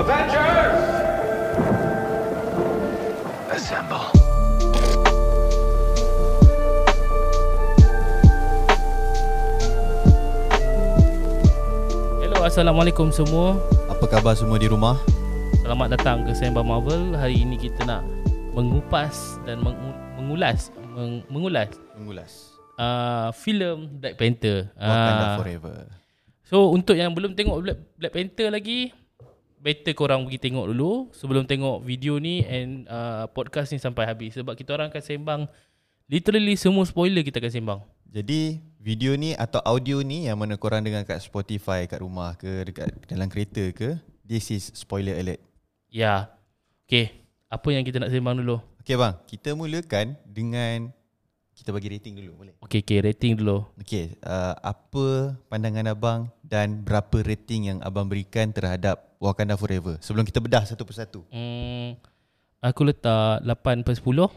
Avengers! 0.00 0.80
Assemble. 3.52 4.08
Hello, 12.20 12.38
Assalamualaikum 12.40 13.10
semua 13.10 13.58
Apa 13.88 14.06
khabar 14.06 14.34
semua 14.34 14.56
di 14.56 14.70
rumah? 14.70 14.96
Selamat 15.60 15.98
datang 15.98 16.22
ke 16.22 16.32
Sembang 16.32 16.66
Marvel 16.66 17.14
Hari 17.14 17.42
ini 17.42 17.56
kita 17.56 17.82
nak 17.84 18.06
mengupas 18.52 19.38
dan 19.42 19.60
mengu- 19.60 19.96
mengulas 20.16 20.70
meng- 20.92 21.26
Mengulas 21.26 21.70
Mengulas 21.96 22.32
uh, 22.76 23.30
filem 23.34 23.88
Black 23.98 24.14
Panther 24.16 24.70
Wakanda 24.74 25.24
Ah, 25.26 25.36
Forever 25.36 25.78
So 26.42 26.70
untuk 26.70 26.94
yang 26.94 27.14
belum 27.14 27.34
tengok 27.34 27.58
Black, 27.62 27.78
Black 27.96 28.12
Panther 28.12 28.48
lagi 28.50 28.90
Better 29.60 29.92
korang 29.92 30.24
pergi 30.24 30.40
tengok 30.40 30.72
dulu 30.72 31.12
Sebelum 31.12 31.44
tengok 31.44 31.84
video 31.84 32.16
ni 32.16 32.40
And 32.48 32.88
uh, 32.88 33.28
podcast 33.28 33.70
ni 33.70 33.78
sampai 33.78 34.08
habis. 34.08 34.32
Sebab 34.40 34.56
kita 34.56 34.72
orang 34.72 34.88
akan 34.88 35.02
sembang 35.04 35.42
Literally 36.08 36.56
semua 36.56 36.88
spoiler 36.88 37.20
kita 37.22 37.38
akan 37.38 37.52
sembang. 37.52 37.80
Jadi 38.08 38.58
video 38.80 39.14
ni 39.14 39.36
atau 39.36 39.60
audio 39.62 40.00
ni 40.00 40.26
Yang 40.26 40.38
mana 40.40 40.54
korang 40.56 40.80
dengar 40.80 41.04
kat 41.04 41.20
Spotify 41.20 41.84
Kat 41.84 42.00
rumah 42.00 42.34
ke 42.40 42.64
Dekat 42.64 42.88
dalam 43.04 43.28
kereta 43.28 43.68
ke 43.70 44.00
This 44.24 44.48
is 44.48 44.72
spoiler 44.72 45.14
alert. 45.20 45.44
Ya. 45.92 46.32
Okay 46.88 47.12
Apa 47.52 47.68
yang 47.70 47.84
kita 47.84 48.00
nak 48.00 48.10
sembang 48.10 48.40
dulu? 48.40 48.64
Okay 48.80 48.96
bang. 48.96 49.12
Kita 49.28 49.52
mulakan 49.52 50.16
dengan 50.24 50.90
Kita 51.60 51.76
bagi 51.76 51.92
rating 51.92 52.16
dulu 52.16 52.40
boleh? 52.40 52.56
Okay 52.64 52.80
okay 52.80 53.04
rating 53.04 53.36
dulu 53.36 53.68
Okay 53.84 54.16
uh, 54.24 54.56
Apa 54.64 55.36
pandangan 55.52 55.92
abang 55.92 56.32
Dan 56.40 56.80
berapa 56.80 57.20
rating 57.20 57.68
yang 57.68 57.78
abang 57.84 58.08
berikan 58.08 58.48
Terhadap 58.48 59.12
Wakanda 59.20 59.60
Forever 59.60 60.00
Sebelum 60.00 60.24
kita 60.24 60.40
bedah 60.40 60.64
satu 60.64 60.88
persatu 60.88 61.20
Hmm, 61.28 62.00
aku 62.64 62.80
letak 62.88 63.44
8 63.44 63.84
per 63.84 63.92
10. 63.92 64.32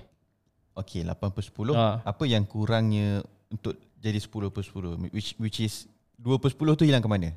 Okay 0.75 1.07
8 1.07 1.15
per 1.31 1.43
10 1.47 1.71
Ah. 1.71 2.03
Apa 2.03 2.27
yang 2.27 2.43
kurangnya 2.43 3.23
Untuk 3.47 3.79
jadi 4.03 4.19
10 4.19 4.51
per 4.51 4.67
10 4.67 5.07
Which, 5.15 5.39
which 5.39 5.63
is 5.63 5.87
2 6.19 6.43
per 6.43 6.51
10 6.51 6.75
tu 6.75 6.83
hilang 6.83 6.99
ke 6.99 7.07
mana? 7.07 7.31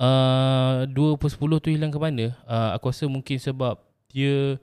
Uh, 0.00 0.88
2 0.88 1.20
per 1.20 1.28
10 1.28 1.60
tu 1.60 1.68
hilang 1.68 1.92
ke 1.92 2.00
mana? 2.00 2.32
Uh, 2.48 2.72
aku 2.72 2.88
rasa 2.88 3.04
mungkin 3.04 3.36
sebab 3.36 3.76
dia 4.08 4.56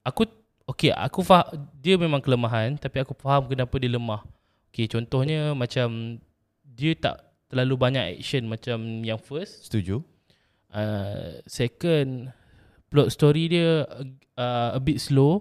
aku 0.00 0.24
okay, 0.68 0.92
aku 0.92 1.24
faham 1.24 1.48
dia 1.80 1.96
memang 1.96 2.20
kelemahan 2.20 2.76
tapi 2.76 3.00
aku 3.00 3.16
faham 3.16 3.48
kenapa 3.48 3.74
dia 3.80 3.88
lemah. 3.88 4.22
Okay, 4.68 4.84
contohnya 4.84 5.56
macam 5.56 6.20
dia 6.62 6.92
tak 6.94 7.24
terlalu 7.48 7.74
banyak 7.80 8.20
action 8.20 8.44
macam 8.44 8.78
yang 9.02 9.16
first. 9.16 9.66
Setuju? 9.66 10.04
Uh, 10.68 11.40
second 11.48 12.28
plot 12.92 13.08
story 13.08 13.48
dia 13.48 13.88
uh, 14.36 14.76
a 14.76 14.80
bit 14.80 15.00
slow. 15.00 15.40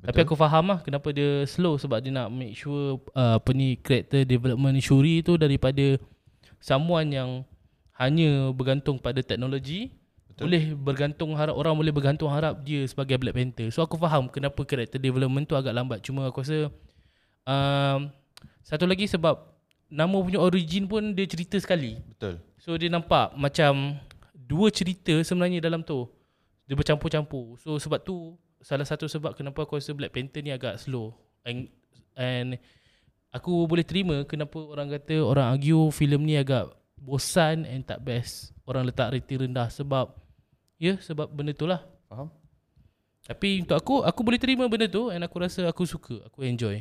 Betul. 0.00 0.06
Tapi 0.12 0.18
aku 0.24 0.34
faham 0.36 0.64
lah 0.72 0.78
kenapa 0.80 1.12
dia 1.12 1.44
slow 1.44 1.76
sebab 1.76 2.00
dia 2.00 2.12
nak 2.12 2.32
make 2.32 2.56
sure 2.56 3.00
uh, 3.12 3.36
apa 3.36 3.50
ni 3.52 3.76
character 3.80 4.24
development 4.24 4.80
Shuri 4.80 5.20
tu 5.20 5.36
daripada 5.36 6.00
someone 6.56 7.08
yang 7.12 7.30
hanya 8.00 8.48
bergantung 8.56 8.96
pada 8.96 9.20
teknologi 9.20 9.92
Betul. 10.40 10.48
boleh 10.48 10.64
bergantung 10.72 11.30
harap 11.36 11.52
orang 11.52 11.76
boleh 11.76 11.92
bergantung 11.92 12.32
harap 12.32 12.64
dia 12.64 12.88
sebagai 12.88 13.20
Black 13.20 13.36
Panther. 13.36 13.68
So 13.68 13.84
aku 13.84 14.00
faham 14.00 14.32
kenapa 14.32 14.64
character 14.64 14.96
development 14.96 15.44
tu 15.44 15.52
agak 15.52 15.76
lambat. 15.76 16.00
Cuma 16.00 16.24
aku 16.24 16.40
rasa 16.40 16.72
um, 17.44 18.08
satu 18.64 18.88
lagi 18.88 19.04
sebab 19.04 19.36
nama 19.92 20.16
punya 20.16 20.40
origin 20.40 20.88
pun 20.88 21.12
dia 21.12 21.28
cerita 21.28 21.60
sekali. 21.60 22.00
Betul 22.16 22.40
So 22.60 22.76
dia 22.76 22.92
nampak 22.92 23.32
macam 23.40 23.96
dua 24.36 24.68
cerita 24.68 25.16
sebenarnya 25.24 25.64
dalam 25.64 25.80
tu. 25.80 26.04
Dia 26.68 26.76
bercampur-campur. 26.76 27.56
So 27.56 27.80
sebab 27.80 28.04
tu 28.04 28.36
salah 28.60 28.84
satu 28.84 29.08
sebab 29.08 29.32
kenapa 29.32 29.64
aku 29.64 29.80
rasa 29.80 29.96
Black 29.96 30.12
Panther 30.12 30.44
ni 30.44 30.52
agak 30.52 30.76
slow. 30.76 31.16
And, 31.40 31.72
and 32.12 32.60
aku 33.32 33.64
boleh 33.64 33.80
terima 33.80 34.28
kenapa 34.28 34.60
orang 34.60 34.92
kata 34.92 35.24
orang 35.24 35.56
argue 35.56 35.88
filem 35.88 36.20
ni 36.20 36.36
agak 36.36 36.68
bosan 37.00 37.64
and 37.64 37.80
tak 37.80 38.04
best. 38.04 38.52
Orang 38.68 38.84
letak 38.84 39.08
rating 39.16 39.48
rendah 39.48 39.72
sebab 39.72 40.19
ya 40.80 40.96
yeah, 40.96 40.96
sebab 40.98 41.28
benda 41.28 41.52
tu 41.52 41.68
lah. 41.68 41.84
Faham? 42.08 42.32
Tapi 43.28 43.60
untuk 43.62 43.76
aku 43.76 43.94
aku 44.00 44.20
boleh 44.24 44.40
terima 44.40 44.64
benda 44.66 44.88
tu 44.88 45.12
and 45.12 45.20
aku 45.20 45.36
rasa 45.44 45.68
aku 45.68 45.84
suka, 45.84 46.24
aku 46.24 46.40
enjoy. 46.42 46.80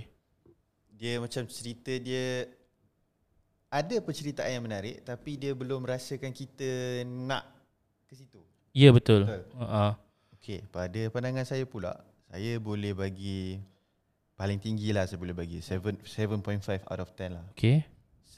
Dia 0.95 1.19
macam 1.19 1.43
cerita 1.51 1.91
dia 1.99 2.47
ada 3.69 3.95
penceritaan 4.01 4.49
yang 4.55 4.63
menarik 4.63 5.03
tapi 5.03 5.35
dia 5.35 5.51
belum 5.51 5.83
rasakan 5.83 6.31
kita 6.31 7.03
nak 7.05 7.43
ke 8.07 8.15
situ. 8.15 8.39
Ya 8.71 8.89
yeah, 8.89 8.91
betul. 8.95 9.27
Betul. 9.27 9.43
Uh-uh. 9.59 9.93
Okey, 10.39 10.63
pada 10.71 11.11
pandangan 11.11 11.43
saya 11.43 11.67
pula, 11.67 11.99
saya 12.31 12.55
boleh 12.57 12.95
bagi 12.95 13.59
paling 14.39 14.55
tinggi 14.55 14.95
lah 14.95 15.03
saya 15.03 15.19
boleh 15.19 15.35
bagi 15.35 15.59
7 15.59 15.99
7.5 16.07 16.87
out 16.87 17.01
of 17.03 17.11
10 17.11 17.35
lah. 17.35 17.45
Okay. 17.51 17.83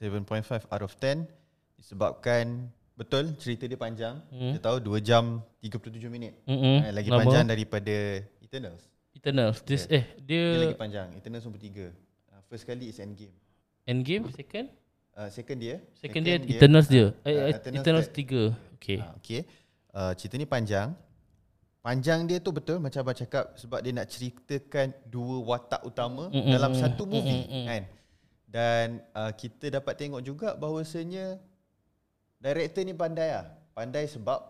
7.5 0.02 0.66
out 0.66 0.82
of 0.82 0.98
10 0.98 1.30
disebabkan 1.78 2.74
betul 2.94 3.34
cerita 3.36 3.66
dia 3.66 3.76
panjang. 3.76 4.20
Hmm. 4.30 4.54
Kita 4.54 4.60
tahu 4.64 4.78
2 4.80 5.00
jam 5.00 5.42
37 5.60 6.08
minit. 6.08 6.34
Mm-mm. 6.46 6.78
Eh, 6.82 6.92
lagi 6.92 7.10
Nama? 7.10 7.20
panjang 7.20 7.46
daripada 7.46 7.96
Eternals. 8.40 8.84
Eternals. 9.12 9.58
This 9.64 9.86
Yeah. 9.86 9.98
eh 9.98 10.04
dia, 10.20 10.44
Dia 10.48 10.62
lagi 10.64 10.78
panjang. 10.78 11.08
Eternals 11.14 11.44
nombor 11.44 11.60
3. 11.60 11.90
Uh, 12.28 12.42
first 12.46 12.64
kali 12.64 12.88
is 12.88 12.98
Endgame. 12.98 13.34
Endgame 13.84 14.26
second 14.32 14.68
Uh, 15.12 15.28
second 15.28 15.60
dia. 15.60 15.76
Second 15.94 16.24
dia 16.24 16.40
Eternals 16.40 16.88
dia. 16.88 17.12
ah, 17.20 17.28
Eh, 17.28 17.36
ah, 17.36 17.48
Eternals, 17.52 17.84
Eternals 17.84 18.08
Eternals 18.08 18.08
3. 18.08 18.80
Okay. 18.80 18.98
Ha, 18.98 19.08
okay. 19.14 19.42
Uh, 19.92 20.12
cerita 20.16 20.36
ni 20.36 20.48
panjang. 20.48 20.96
Panjang 21.82 22.24
dia 22.24 22.38
tu 22.38 22.54
betul 22.54 22.78
macam 22.78 23.02
abang 23.02 23.18
cakap 23.18 23.58
sebab 23.58 23.82
dia 23.82 23.92
nak 23.92 24.08
ceritakan 24.08 24.94
dua 25.04 25.42
watak 25.44 25.82
utama 25.82 26.30
Mm, 26.30 26.40
mm, 26.40 26.52
dalam 26.54 26.72
satu 26.72 27.04
movie 27.04 27.44
mm, 27.44 27.52
mm. 27.52 27.66
kan. 27.68 27.84
Dan 28.48 28.86
uh, 29.12 29.32
kita 29.34 29.68
dapat 29.74 29.98
tengok 29.98 30.22
juga 30.22 30.54
bahawasanya 30.54 31.42
director 32.42 32.82
ni 32.82 32.92
pandai 32.92 33.30
lah. 33.32 33.46
Pandai 33.72 34.04
sebab 34.06 34.42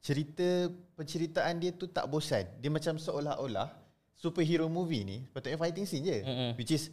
cerita 0.00 0.66
penceritaan 0.94 1.60
dia 1.60 1.70
tu 1.70 1.86
tak 1.86 2.08
bosan. 2.08 2.48
Dia 2.58 2.72
macam 2.72 2.96
seolah-olah 2.96 3.68
superhero 4.14 4.66
movie 4.66 5.04
ni 5.04 5.18
patutnya 5.28 5.54
fighting 5.54 5.84
scene 5.84 6.02
je. 6.02 6.18
Mm, 6.24 6.34
mm. 6.34 6.50
Which 6.56 6.72
is 6.72 6.88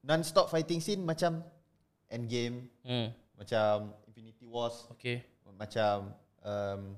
non-stop 0.00 0.48
fighting 0.48 0.80
scene 0.80 1.02
macam 1.02 1.44
Endgame, 2.06 2.70
Hmm. 2.86 3.10
macam 3.34 3.90
Infinity 4.06 4.46
Wars, 4.46 4.86
Okay. 4.94 5.26
macam 5.58 6.14
um, 6.40 6.94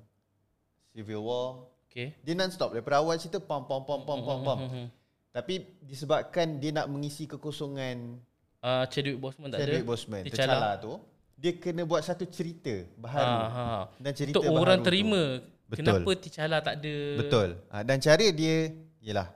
Civil 0.93 1.25
War 1.25 1.65
Okay. 1.89 2.13
dia 2.21 2.37
non-stop 2.37 2.77
daripada 2.77 3.01
awal 3.01 3.17
cerita 3.17 3.41
pam 3.41 3.65
pam 3.65 3.81
pam 3.83 4.05
pam 4.05 4.21
pam 4.21 4.39
pam 4.45 4.59
Hmm. 4.69 4.89
tapi 5.33 5.65
disebabkan 5.81 6.61
dia 6.61 6.71
nak 6.71 6.87
mengisi 6.87 7.25
kekosongan 7.25 8.21
Ah, 8.61 8.85
Chadwick 8.85 9.17
Boseman 9.17 9.49
tak 9.49 9.65
Chadwick 9.65 9.81
ada. 9.81 9.89
Boseman 9.89 10.21
T'Challa. 10.27 10.37
T'Challa 10.37 10.71
tu 10.77 10.93
dia 11.39 11.55
kena 11.55 11.83
buat 11.83 12.03
satu 12.03 12.27
cerita 12.27 12.83
baharu 12.97 13.37
Ha, 13.39 13.47
ha. 13.49 13.81
dan 13.97 14.13
cerita 14.13 14.37
Untuk 14.37 14.51
baharu 14.51 14.59
orang 14.61 14.79
tu. 14.79 14.87
terima 14.87 15.23
Betul. 15.65 15.79
kenapa 15.79 16.11
T'Challa 16.17 16.59
tak 16.59 16.75
ada. 16.77 16.97
betul 17.17 17.49
ha, 17.69 17.77
dan 17.81 17.97
cara 17.99 18.27
dia 18.29 18.57
ialah 18.99 19.29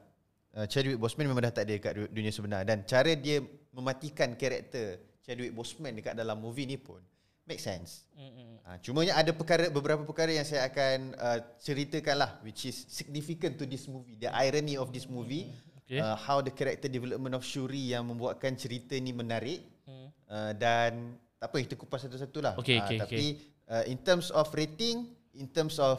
uh, 0.53 0.67
Chadwick 0.67 0.99
Boseman 0.99 1.27
memang 1.27 1.43
dah 1.43 1.55
tak 1.55 1.65
ada 1.65 1.75
kat 1.79 1.93
du- 1.95 2.11
dunia 2.13 2.29
sebenar 2.29 2.63
dan 2.63 2.83
cara 2.83 3.15
dia 3.15 3.39
mematikan 3.71 4.35
karakter 4.35 4.99
Chadwick 5.21 5.51
Boseman 5.51 5.95
dekat 5.95 6.13
dalam 6.13 6.37
movie 6.37 6.65
ni 6.65 6.75
pun 6.75 6.99
make 7.43 7.59
sense. 7.59 8.07
Ha, 8.63 8.79
cumanya 8.79 9.15
ada 9.15 9.31
perkara 9.31 9.67
beberapa 9.69 10.03
perkara 10.03 10.31
yang 10.31 10.43
saya 10.43 10.65
akan 10.65 11.15
uh, 11.17 11.39
ceritakan 11.57 12.17
lah 12.17 12.31
which 12.41 12.63
is 12.65 12.87
significant 12.87 13.55
to 13.55 13.65
this 13.65 13.87
movie 13.87 14.15
the 14.17 14.31
irony 14.33 14.75
of 14.75 14.91
this 14.91 15.07
movie 15.07 15.47
Okay. 15.83 15.99
uh, 15.99 16.15
how 16.17 16.39
the 16.39 16.49
character 16.49 16.87
development 16.87 17.35
of 17.35 17.43
Shuri 17.43 17.91
yang 17.91 18.07
membuatkan 18.07 18.55
cerita 18.55 18.95
ni 18.97 19.11
menarik 19.11 19.61
Hmm. 19.83 20.09
uh, 20.25 20.53
dan 20.55 21.19
tak 21.43 21.51
apa 21.51 21.57
kita 21.59 21.75
kupas 21.75 21.99
satu-satu 22.01 22.39
lah 22.39 22.55
Okay, 22.55 22.79
Ah, 22.79 22.87
okay, 22.87 22.99
tapi 23.01 23.27
Uh, 23.65 23.83
in 23.89 23.97
terms 23.97 24.29
of 24.31 24.45
rating 24.53 25.09
in 25.33 25.49
terms 25.49 25.81
of 25.81 25.97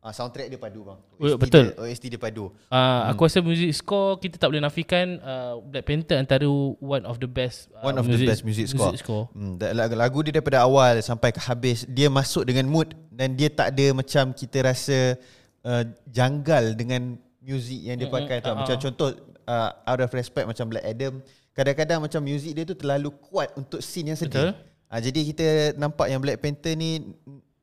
uh, 0.00 0.10
soundtrack 0.10 0.48
dia 0.48 0.58
padu 0.58 0.82
bang 0.82 0.98
Oh, 1.16 1.38
betul. 1.38 1.70
dia, 1.70 1.78
OST 1.78 2.04
dia 2.08 2.18
padu 2.18 2.50
Ah, 2.66 3.06
aku 3.06 3.24
rasa 3.24 3.38
music 3.38 3.70
score 3.72 4.18
kita 4.18 4.36
tak 4.36 4.50
boleh 4.50 4.58
nafikan 4.58 5.16
uh, 5.18 5.62
Black 5.62 5.86
Panther 5.86 6.18
antara 6.18 6.48
one 6.76 7.04
of 7.04 7.16
the 7.16 7.30
best 7.30 7.70
uh, 7.72 7.84
One 7.84 7.94
of 7.94 8.04
the 8.04 8.18
best 8.20 8.42
music 8.42 8.66
score. 8.66 8.90
Music 8.90 9.00
score. 9.00 9.30
Hmm, 9.30 9.54
lagu, 9.54 9.94
lagu 9.94 10.18
dia 10.20 10.32
daripada 10.34 10.60
awal 10.60 10.98
sampai 10.98 11.30
ke 11.30 11.38
habis 11.38 11.86
dia 11.86 12.10
masuk 12.10 12.42
dengan 12.42 12.66
mood 12.66 12.90
dan 13.08 13.32
dia 13.32 13.46
tak 13.48 13.70
ada 13.70 13.94
macam 13.94 14.34
kita 14.34 14.58
rasa 14.66 15.14
uh, 15.62 15.84
janggal 16.08 16.74
dengan 16.74 17.14
muzik 17.38 17.80
yang 17.82 17.96
dia 17.96 18.10
Mm-mm, 18.10 18.18
pakai 18.18 18.42
tau. 18.42 18.54
ah, 18.54 18.66
Macam 18.66 18.76
contoh 18.80 19.14
uh, 19.46 19.70
out 19.86 20.00
of 20.00 20.10
respect 20.10 20.48
macam 20.48 20.66
Black 20.66 20.82
Adam, 20.82 21.22
kadang-kadang 21.54 22.02
macam 22.02 22.18
muzik 22.18 22.50
dia 22.50 22.64
tu 22.64 22.74
terlalu 22.74 23.14
kuat 23.20 23.54
untuk 23.54 23.78
scene 23.78 24.10
yang 24.10 24.18
sedih. 24.18 24.50
Betul. 24.50 24.70
Uh, 24.92 25.00
jadi 25.00 25.20
kita 25.24 25.46
nampak 25.74 26.06
yang 26.06 26.20
Black 26.20 26.36
Panther 26.36 26.76
ni 26.76 27.16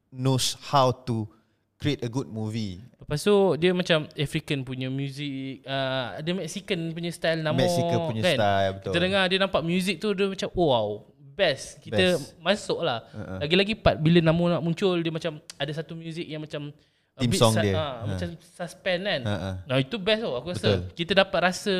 knows 0.10 0.58
how 0.66 0.90
to 0.90 1.30
create 1.78 2.02
a 2.02 2.10
good 2.10 2.26
movie. 2.26 2.82
Lepas 3.00 3.22
tu 3.22 3.34
dia 3.56 3.70
macam 3.72 4.10
African 4.12 4.62
punya 4.62 4.86
music 4.86 5.62
uh, 5.64 6.18
Dia 6.20 6.34
Mexican 6.36 6.90
punya 6.90 7.10
style 7.10 7.42
nama 7.42 7.58
Mexican 7.58 8.06
punya 8.06 8.22
kan? 8.24 8.36
style, 8.36 8.72
betul. 8.76 8.92
Kita 8.92 9.00
dengar 9.00 9.24
dia 9.26 9.40
nampak 9.40 9.62
music 9.62 9.98
tu 9.98 10.14
Dia 10.14 10.30
macam 10.30 10.50
wow 10.54 10.88
Best 11.18 11.82
Kita 11.82 11.98
Best. 11.98 12.38
masuk 12.38 12.84
lah 12.84 13.02
Uh-uh. 13.10 13.42
Lagi-lagi 13.42 13.74
part 13.74 13.98
Bila 13.98 14.22
nama 14.22 14.44
nak 14.54 14.62
muncul 14.62 14.94
Dia 14.94 15.10
macam 15.10 15.42
Ada 15.58 15.82
satu 15.82 15.98
music 15.98 16.22
yang 16.24 16.46
macam 16.46 16.70
bit 17.18 17.34
song 17.34 17.52
su- 17.52 17.66
dia. 17.66 17.74
Ha. 17.74 18.06
Macam 18.06 18.28
suspend 18.38 19.02
kan 19.02 19.22
Ha, 19.26 19.36
ha. 19.36 19.52
Nah 19.66 19.76
itu 19.82 19.96
best 19.98 20.22
tau 20.22 20.34
aku 20.38 20.54
rasa 20.54 20.70
Betul. 20.70 20.94
Kita 20.94 21.12
dapat 21.18 21.40
rasa 21.42 21.76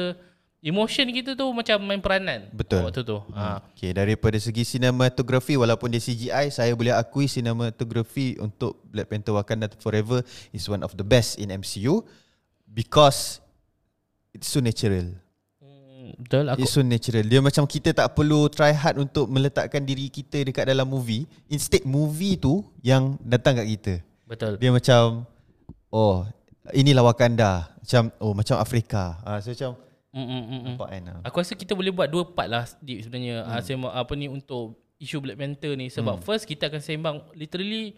Emotion 0.60 1.08
kita 1.08 1.40
tu 1.40 1.48
macam 1.56 1.80
main 1.88 2.04
peranan 2.04 2.52
Betul. 2.52 2.84
Waktu 2.84 3.08
tu 3.08 3.24
ha. 3.32 3.64
Okay, 3.72 3.96
daripada 3.96 4.36
segi 4.36 4.68
sinematografi 4.68 5.56
walaupun 5.56 5.88
dia 5.88 6.04
CGI, 6.04 6.52
saya 6.52 6.76
boleh 6.76 6.92
akui 6.92 7.32
sinematografi 7.32 8.36
untuk 8.44 8.76
Black 8.92 9.08
Panther 9.08 9.32
Wakanda 9.32 9.72
Forever 9.80 10.20
is 10.52 10.68
one 10.68 10.84
of 10.84 10.92
the 11.00 11.06
best 11.08 11.40
in 11.40 11.48
MCU 11.48 12.04
because 12.68 13.40
it's 14.36 14.52
so 14.52 14.60
natural. 14.60 15.16
Hmm, 15.64 16.12
Betul 16.28 16.52
aku 16.52 16.68
It's 16.68 16.76
so 16.76 16.84
natural. 16.84 17.24
Dia 17.24 17.40
macam 17.40 17.64
kita 17.64 17.96
tak 17.96 18.12
perlu 18.12 18.52
try 18.52 18.76
hard 18.76 19.00
untuk 19.00 19.32
meletakkan 19.32 19.80
diri 19.88 20.12
kita 20.12 20.44
dekat 20.44 20.68
dalam 20.68 20.92
movie. 20.92 21.24
Instead 21.48 21.88
movie 21.88 22.36
tu 22.36 22.68
yang 22.84 23.16
datang 23.24 23.64
kat 23.64 23.68
kita. 23.80 23.94
Betul 24.28 24.60
Dia 24.60 24.76
macam 24.76 25.24
oh 25.88 26.28
inilah 26.76 27.08
Wakanda. 27.08 27.72
Macam 27.80 28.12
oh 28.20 28.36
macam 28.36 28.60
Afrika. 28.60 29.24
Ah 29.24 29.40
so 29.40 29.56
macam 29.56 29.88
mm, 30.14 30.20
mm, 30.20 30.28
mm, 30.28 30.46
mm. 30.50 30.62
nampak 30.74 30.90
kan. 30.90 31.04
ah. 31.10 31.20
Aku 31.28 31.36
rasa 31.42 31.54
kita 31.54 31.74
boleh 31.78 31.92
buat 31.94 32.10
dua 32.10 32.24
part 32.26 32.50
lah 32.50 32.66
Deep 32.82 33.06
sebenarnya 33.06 33.46
hmm. 33.46 33.86
uh, 33.86 33.94
apa 33.94 34.14
ni 34.18 34.26
untuk 34.30 34.78
isu 35.00 35.24
Black 35.24 35.40
Panther 35.40 35.74
ni 35.80 35.88
sebab 35.88 36.20
hmm. 36.20 36.26
first 36.28 36.44
kita 36.44 36.68
akan 36.68 36.82
sembang 36.84 37.18
literally 37.38 37.96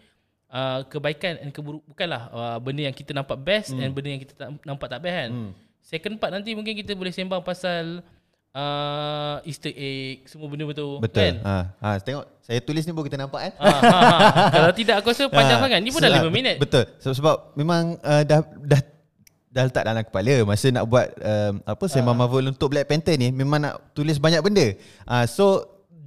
uh, 0.54 0.86
kebaikan 0.86 1.42
dan 1.42 1.50
keburukan 1.50 2.08
lah 2.08 2.24
uh, 2.30 2.58
benda 2.62 2.92
yang 2.92 2.96
kita 2.96 3.16
nampak 3.16 3.40
best 3.42 3.74
hmm. 3.74 3.82
and 3.82 3.92
benda 3.96 4.10
yang 4.14 4.22
kita 4.22 4.34
tak, 4.38 4.50
nampak 4.62 4.88
tak 4.92 5.00
best 5.02 5.16
kan. 5.18 5.30
Hmm. 5.32 5.52
Second 5.82 6.16
part 6.22 6.32
nanti 6.32 6.54
mungkin 6.54 6.78
kita 6.78 6.94
boleh 6.94 7.10
sembang 7.10 7.42
pasal 7.42 8.06
uh, 8.54 9.36
Easter 9.48 9.74
egg 9.74 10.28
semua 10.28 10.48
benda 10.52 10.68
betul 10.68 11.02
Betul. 11.02 11.22
kan. 11.24 11.36
Ha, 11.42 11.56
ha 11.82 11.90
tengok 11.98 12.26
saya 12.44 12.60
tulis 12.62 12.84
ni 12.86 12.92
pun 12.94 13.04
kita 13.08 13.18
nampak 13.18 13.50
kan. 13.50 13.54
ha, 13.58 13.68
ha, 13.72 13.98
ha. 13.98 14.46
Kalau 14.52 14.72
tidak 14.76 14.96
aku 15.02 15.10
rasa 15.16 15.26
panjang 15.32 15.58
Ah, 15.58 15.64
sangat. 15.66 15.80
Ni 15.82 15.90
pun 15.90 16.00
dah 16.04 16.12
sebab- 16.12 16.30
5 16.30 16.38
minit. 16.38 16.56
Betul. 16.60 16.84
Sebab, 17.00 17.16
sebab 17.18 17.36
memang 17.58 17.98
uh, 18.04 18.24
dah 18.28 18.40
dah 18.44 18.82
dah 19.52 19.64
letak 19.64 19.84
dalam 19.84 20.00
kepala 20.02 20.34
masa 20.44 20.72
nak 20.72 20.88
buat 20.88 21.12
um, 21.14 21.60
apa 21.62 21.84
sembang 21.86 22.16
Ah. 22.16 22.20
Marvel 22.22 22.50
untuk 22.50 22.72
Black 22.72 22.88
Panther 22.88 23.16
ni 23.16 23.30
memang 23.30 23.60
nak 23.60 23.92
tulis 23.92 24.16
banyak 24.16 24.40
benda. 24.40 24.72
Uh, 25.04 25.26
so 25.26 25.46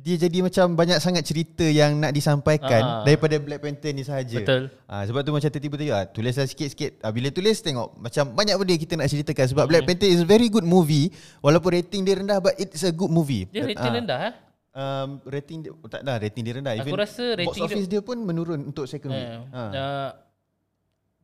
dia 0.00 0.16
jadi 0.18 0.40
macam 0.40 0.72
banyak 0.74 0.96
sangat 0.98 1.24
cerita 1.24 1.60
yang 1.62 1.96
nak 1.96 2.12
disampaikan 2.12 2.80
Ah. 2.82 3.02
daripada 3.04 3.36
Black 3.36 3.56
Panther 3.58 3.88
ni 3.90 4.00
sahaja. 4.00 4.36
Betul. 4.38 4.68
Uh, 4.84 5.02
sebab 5.02 5.20
tu 5.22 5.30
macam 5.30 5.48
tiba-tiba 5.50 5.76
tu 5.78 5.84
ah, 5.90 6.04
tulislah 6.06 6.44
sikit-sikit. 6.44 7.00
Uh, 7.00 7.08
bila 7.08 7.28
tulis 7.28 7.56
tengok 7.58 7.92
macam 7.94 8.32
banyak 8.32 8.52
benda 8.54 8.74
kita 8.74 8.94
nak 8.96 9.08
ceritakan 9.08 9.44
sebab 9.46 9.64
Black 9.66 9.84
Panther 9.84 10.04
is 10.06 10.20
a 10.20 10.26
very 10.26 10.48
good 10.48 10.64
movie 10.64 11.12
walaupun 11.38 11.72
rating 11.74 12.00
dia 12.00 12.16
rendah 12.16 12.36
but 12.38 12.52
it's 12.54 12.80
a 12.80 12.90
good 12.90 13.08
movie. 13.08 13.44
Dia 13.46 13.60
rating 13.62 13.92
Ah. 13.92 13.96
rendah 13.96 14.20
eh. 14.22 14.34
Um, 14.74 15.22
rating 15.22 15.62
dia 15.62 15.70
tak 15.86 16.02
dah 16.02 16.18
rating 16.18 16.42
dia 16.42 16.54
rendah. 16.54 16.72
Aku 16.74 16.98
rasa 16.98 17.24
box 17.32 17.38
rating 17.38 17.54
dia- 17.54 17.64
office 17.70 17.86
dia, 17.86 18.00
pun 18.00 18.18
menurun 18.18 18.60
untuk 18.66 18.84
second 18.84 19.12
week. 19.12 19.22
Eh, 19.22 19.38
Ha. 19.52 19.62
uh, 19.70 20.08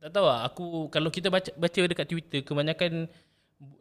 tak 0.01 0.09
tahu 0.17 0.25
lah 0.25 0.49
aku 0.49 0.89
kalau 0.89 1.13
kita 1.13 1.29
baca 1.29 1.53
baca 1.53 1.81
dekat 1.85 2.09
Twitter 2.09 2.41
kebanyakan 2.41 3.05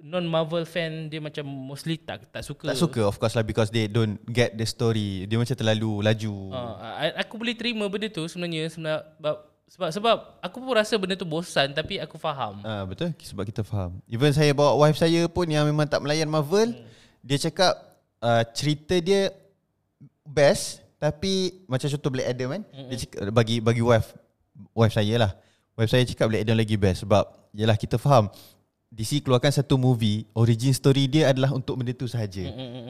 non 0.05 0.29
Marvel 0.29 0.69
fan 0.69 1.09
dia 1.09 1.17
macam 1.25 1.49
mostly 1.49 1.97
tak 1.97 2.29
tak 2.29 2.45
suka. 2.45 2.69
Tak 2.69 2.77
suka 2.77 3.01
of 3.09 3.17
course 3.17 3.33
lah 3.33 3.41
because 3.41 3.73
they 3.73 3.89
don't 3.89 4.21
get 4.29 4.53
the 4.53 4.69
story. 4.69 5.25
Dia 5.25 5.41
macam 5.41 5.57
terlalu 5.57 6.05
laju. 6.05 6.53
Uh, 6.53 6.77
aku 7.17 7.41
boleh 7.41 7.57
terima 7.57 7.89
benda 7.89 8.13
tu 8.13 8.21
sebenarnya 8.29 8.69
sebab 8.69 9.01
sebab 9.71 9.89
sebab 9.89 10.17
aku 10.45 10.57
pun 10.61 10.75
rasa 10.77 11.01
benda 11.01 11.17
tu 11.17 11.25
bosan 11.25 11.73
tapi 11.73 11.97
aku 11.97 12.21
faham. 12.21 12.61
Ah 12.61 12.85
betul 12.85 13.17
sebab 13.17 13.49
kita 13.49 13.65
faham. 13.65 13.97
Even 14.05 14.37
saya 14.37 14.53
bawa 14.53 14.77
wife 14.77 15.01
saya 15.01 15.25
pun 15.25 15.49
yang 15.49 15.65
memang 15.65 15.89
tak 15.89 16.05
melayan 16.05 16.29
Marvel, 16.29 16.77
hmm. 16.77 16.85
dia 17.25 17.41
cakap 17.49 17.73
uh, 18.21 18.45
cerita 18.53 19.01
dia 19.01 19.33
best 20.29 20.85
tapi 21.01 21.65
macam 21.65 21.89
contoh 21.89 22.13
Black 22.13 22.29
Adam 22.29 22.61
kan. 22.61 22.63
Hmm. 22.69 22.89
Dia 22.93 22.97
cakap, 23.09 23.33
bagi 23.33 23.65
bagi 23.65 23.81
wife 23.81 24.13
wife 24.77 24.93
saya 24.93 25.17
lah. 25.17 25.33
Wife 25.75 25.91
saya 25.91 26.05
cakap 26.05 26.29
Black 26.29 26.43
Adam 26.45 26.59
lagi 26.59 26.77
best 26.77 27.05
sebab 27.05 27.25
yalah 27.53 27.75
kita 27.75 27.97
faham 27.97 28.29
DC 28.91 29.23
keluarkan 29.23 29.55
satu 29.55 29.79
movie 29.79 30.27
origin 30.35 30.75
story 30.75 31.07
dia 31.07 31.31
adalah 31.31 31.55
untuk 31.55 31.79
benda 31.79 31.95
tu 31.95 32.11
sahaja. 32.11 32.43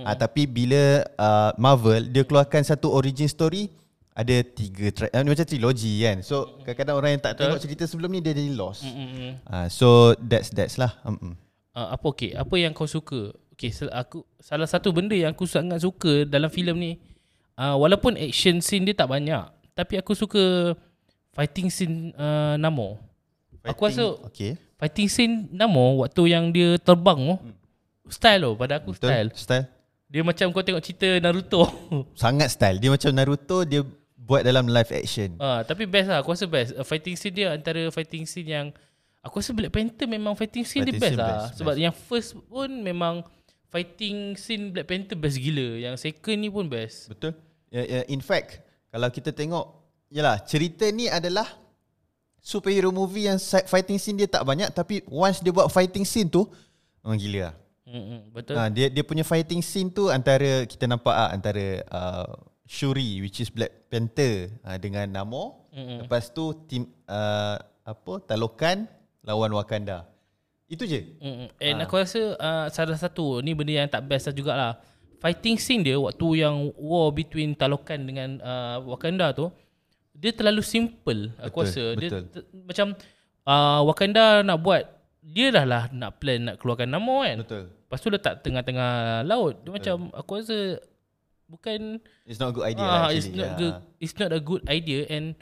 Ah, 0.03 0.17
tapi 0.17 0.49
bila 0.49 1.05
uh, 1.21 1.53
Marvel 1.61 2.09
dia 2.09 2.25
keluarkan 2.25 2.65
satu 2.65 2.89
origin 2.89 3.29
story 3.29 3.69
ada 4.17 4.41
tiga 4.43 4.89
tri- 4.91 5.13
uh, 5.13 5.21
macam 5.21 5.45
trilogi 5.45 6.01
kan. 6.01 6.25
So 6.25 6.57
kadang-kadang 6.65 6.97
orang 6.97 7.11
yang 7.17 7.23
tak 7.23 7.37
tengok 7.37 7.61
cerita 7.61 7.85
sebelum 7.85 8.17
ni 8.17 8.25
dia 8.25 8.33
jadi 8.33 8.49
lost. 8.57 8.89
Ah, 9.45 9.69
so 9.69 10.17
that's 10.17 10.49
that's 10.49 10.81
lah. 10.81 10.97
Uh, 11.05 11.37
apa 11.77 12.07
okey? 12.17 12.33
Apa 12.33 12.55
yang 12.57 12.73
kau 12.73 12.89
suka? 12.89 13.37
Okey, 13.53 13.69
sel- 13.69 13.93
aku 13.93 14.25
salah 14.41 14.65
satu 14.65 14.97
benda 14.97 15.13
yang 15.13 15.37
aku 15.37 15.45
sangat 15.45 15.85
suka 15.85 16.25
dalam 16.25 16.49
filem 16.49 16.77
ni 16.81 16.93
uh, 17.61 17.77
walaupun 17.77 18.17
action 18.17 18.65
scene 18.65 18.89
dia 18.89 18.97
tak 18.97 19.13
banyak, 19.13 19.45
tapi 19.77 20.01
aku 20.01 20.17
suka 20.17 20.73
fighting 21.41 21.73
scene 21.73 22.13
uh, 22.21 22.61
Namor. 22.61 23.01
Aku 23.65 23.89
rasa 23.89 24.21
okay. 24.29 24.61
fighting 24.77 25.09
scene 25.09 25.49
Namor 25.49 26.05
waktu 26.05 26.37
yang 26.37 26.53
dia 26.53 26.77
terbang 26.77 27.17
tu 27.17 28.13
style 28.13 28.45
tu 28.45 28.53
pada 28.61 28.77
aku 28.77 28.93
Betul. 28.93 29.09
style. 29.09 29.29
Style. 29.33 29.67
Dia 30.11 30.21
macam 30.21 30.53
kau 30.53 30.61
tengok 30.61 30.85
cerita 30.85 31.09
Naruto. 31.23 31.65
Sangat 32.21 32.53
style. 32.53 32.77
Dia 32.77 32.93
macam 32.93 33.11
Naruto 33.17 33.65
dia 33.65 33.81
buat 34.21 34.45
dalam 34.45 34.69
live 34.69 34.91
action. 34.93 35.41
Ah, 35.41 35.65
tapi 35.65 35.89
best 35.89 36.13
lah, 36.13 36.21
aku 36.21 36.37
rasa 36.37 36.45
best. 36.45 36.77
Uh, 36.77 36.85
fighting 36.85 37.17
scene 37.17 37.33
dia 37.33 37.57
antara 37.57 37.89
fighting 37.89 38.29
scene 38.29 38.51
yang 38.53 38.67
aku 39.25 39.41
rasa 39.41 39.57
Black 39.57 39.73
Panther 39.73 40.05
memang 40.05 40.37
fighting 40.37 40.67
scene 40.67 40.85
Fighting 40.85 40.99
dia 40.99 41.03
best 41.03 41.15
scene 41.15 41.23
lah. 41.23 41.31
best, 41.31 41.49
Sebab 41.57 41.75
best. 41.75 41.83
yang 41.83 41.95
first 41.95 42.31
pun 42.51 42.69
memang 42.85 43.15
fighting 43.73 44.37
scene 44.37 44.75
Black 44.75 44.91
Panther 44.91 45.17
best 45.17 45.41
gila. 45.41 45.79
Yang 45.81 45.95
second 46.05 46.37
ni 46.37 46.53
pun 46.53 46.67
best. 46.69 47.09
Betul. 47.09 47.33
Ya, 47.71 47.83
ya, 47.87 48.01
in 48.11 48.21
fact, 48.21 48.61
kalau 48.91 49.09
kita 49.15 49.31
tengok, 49.31 49.80
yalah, 50.11 50.43
cerita 50.43 50.85
ni 50.91 51.07
adalah 51.07 51.47
superhero 52.41 52.91
movie 52.91 53.29
yang 53.29 53.39
fighting 53.69 54.01
scene 54.01 54.17
dia 54.17 54.25
tak 54.25 54.43
banyak 54.43 54.73
tapi 54.73 55.05
once 55.07 55.45
dia 55.45 55.53
buat 55.53 55.69
fighting 55.69 56.09
scene 56.09 56.27
tu 56.27 56.49
memang 57.05 57.21
gila 57.21 57.41
lah. 57.53 57.55
Mm-mm, 57.91 58.21
betul. 58.33 58.55
Ha, 58.57 58.71
dia 58.73 58.87
dia 58.89 59.05
punya 59.05 59.27
fighting 59.27 59.61
scene 59.61 59.93
tu 59.93 60.09
antara 60.09 60.65
kita 60.65 60.89
nampak 60.89 61.13
ah 61.13 61.29
antara 61.35 61.85
uh, 61.93 62.33
Shuri 62.65 63.21
which 63.21 63.43
is 63.43 63.53
Black 63.53 63.91
Panther 63.93 64.49
uh, 64.65 64.79
dengan 64.81 65.05
Namor. 65.11 65.69
Mm-mm. 65.75 66.07
Lepas 66.07 66.33
tu 66.33 66.55
tim 66.65 66.89
uh, 67.11 67.61
apa 67.85 68.13
Talokan 68.25 68.89
lawan 69.21 69.53
Wakanda. 69.53 70.09
Itu 70.71 70.87
je. 70.87 71.19
Mm-mm. 71.19 71.51
And 71.61 71.83
aku 71.83 71.99
rasa 71.99 72.41
uh, 72.41 72.67
salah 72.71 72.97
satu 72.97 73.43
ni 73.43 73.53
benda 73.53 73.85
yang 73.85 73.91
tak 73.91 74.07
best 74.07 74.31
lah 74.31 74.35
jugalah. 74.35 74.73
Fighting 75.21 75.61
scene 75.61 75.85
dia 75.85 76.01
waktu 76.01 76.47
yang 76.47 76.73
war 76.81 77.13
between 77.13 77.53
Talokan 77.53 78.07
dengan 78.09 78.41
uh, 78.41 78.81
Wakanda 78.87 79.37
tu 79.37 79.53
dia 80.21 80.31
terlalu 80.31 80.61
simple 80.61 81.33
aku 81.41 81.65
Betul, 81.65 81.67
rasa. 81.67 81.85
Dia 81.97 82.09
betul. 82.13 82.23
t- 82.29 82.47
macam 82.61 82.87
uh, 83.43 83.81
Wakanda 83.89 84.45
nak 84.45 84.61
buat 84.61 84.85
dia 85.21 85.49
dah 85.49 85.65
lah 85.65 85.83
nak 85.91 86.21
plan 86.21 86.41
nak 86.45 86.57
keluarkan 86.61 86.89
Namor 86.89 87.25
kan. 87.25 87.39
Betul. 87.41 87.65
Lepas 87.73 87.99
tu 87.99 88.09
letak 88.09 88.35
tengah-tengah 88.41 88.91
laut. 89.25 89.57
Dia 89.61 89.71
macam 89.73 89.97
aku 90.13 90.31
rasa 90.37 90.79
bukan 91.49 91.99
It's 92.23 92.39
not 92.39 92.53
a 92.53 92.55
good 92.55 92.67
idea 92.69 92.85
ah, 92.85 92.89
lah 92.89 93.11
it's 93.11 93.27
actually. 93.27 93.41
not 93.41 93.51
Ah. 93.51 93.57
good 93.59 93.75
it's 93.99 94.17
not 94.17 94.31
a 94.31 94.41
good 94.41 94.63
idea 94.69 95.01
and 95.09 95.35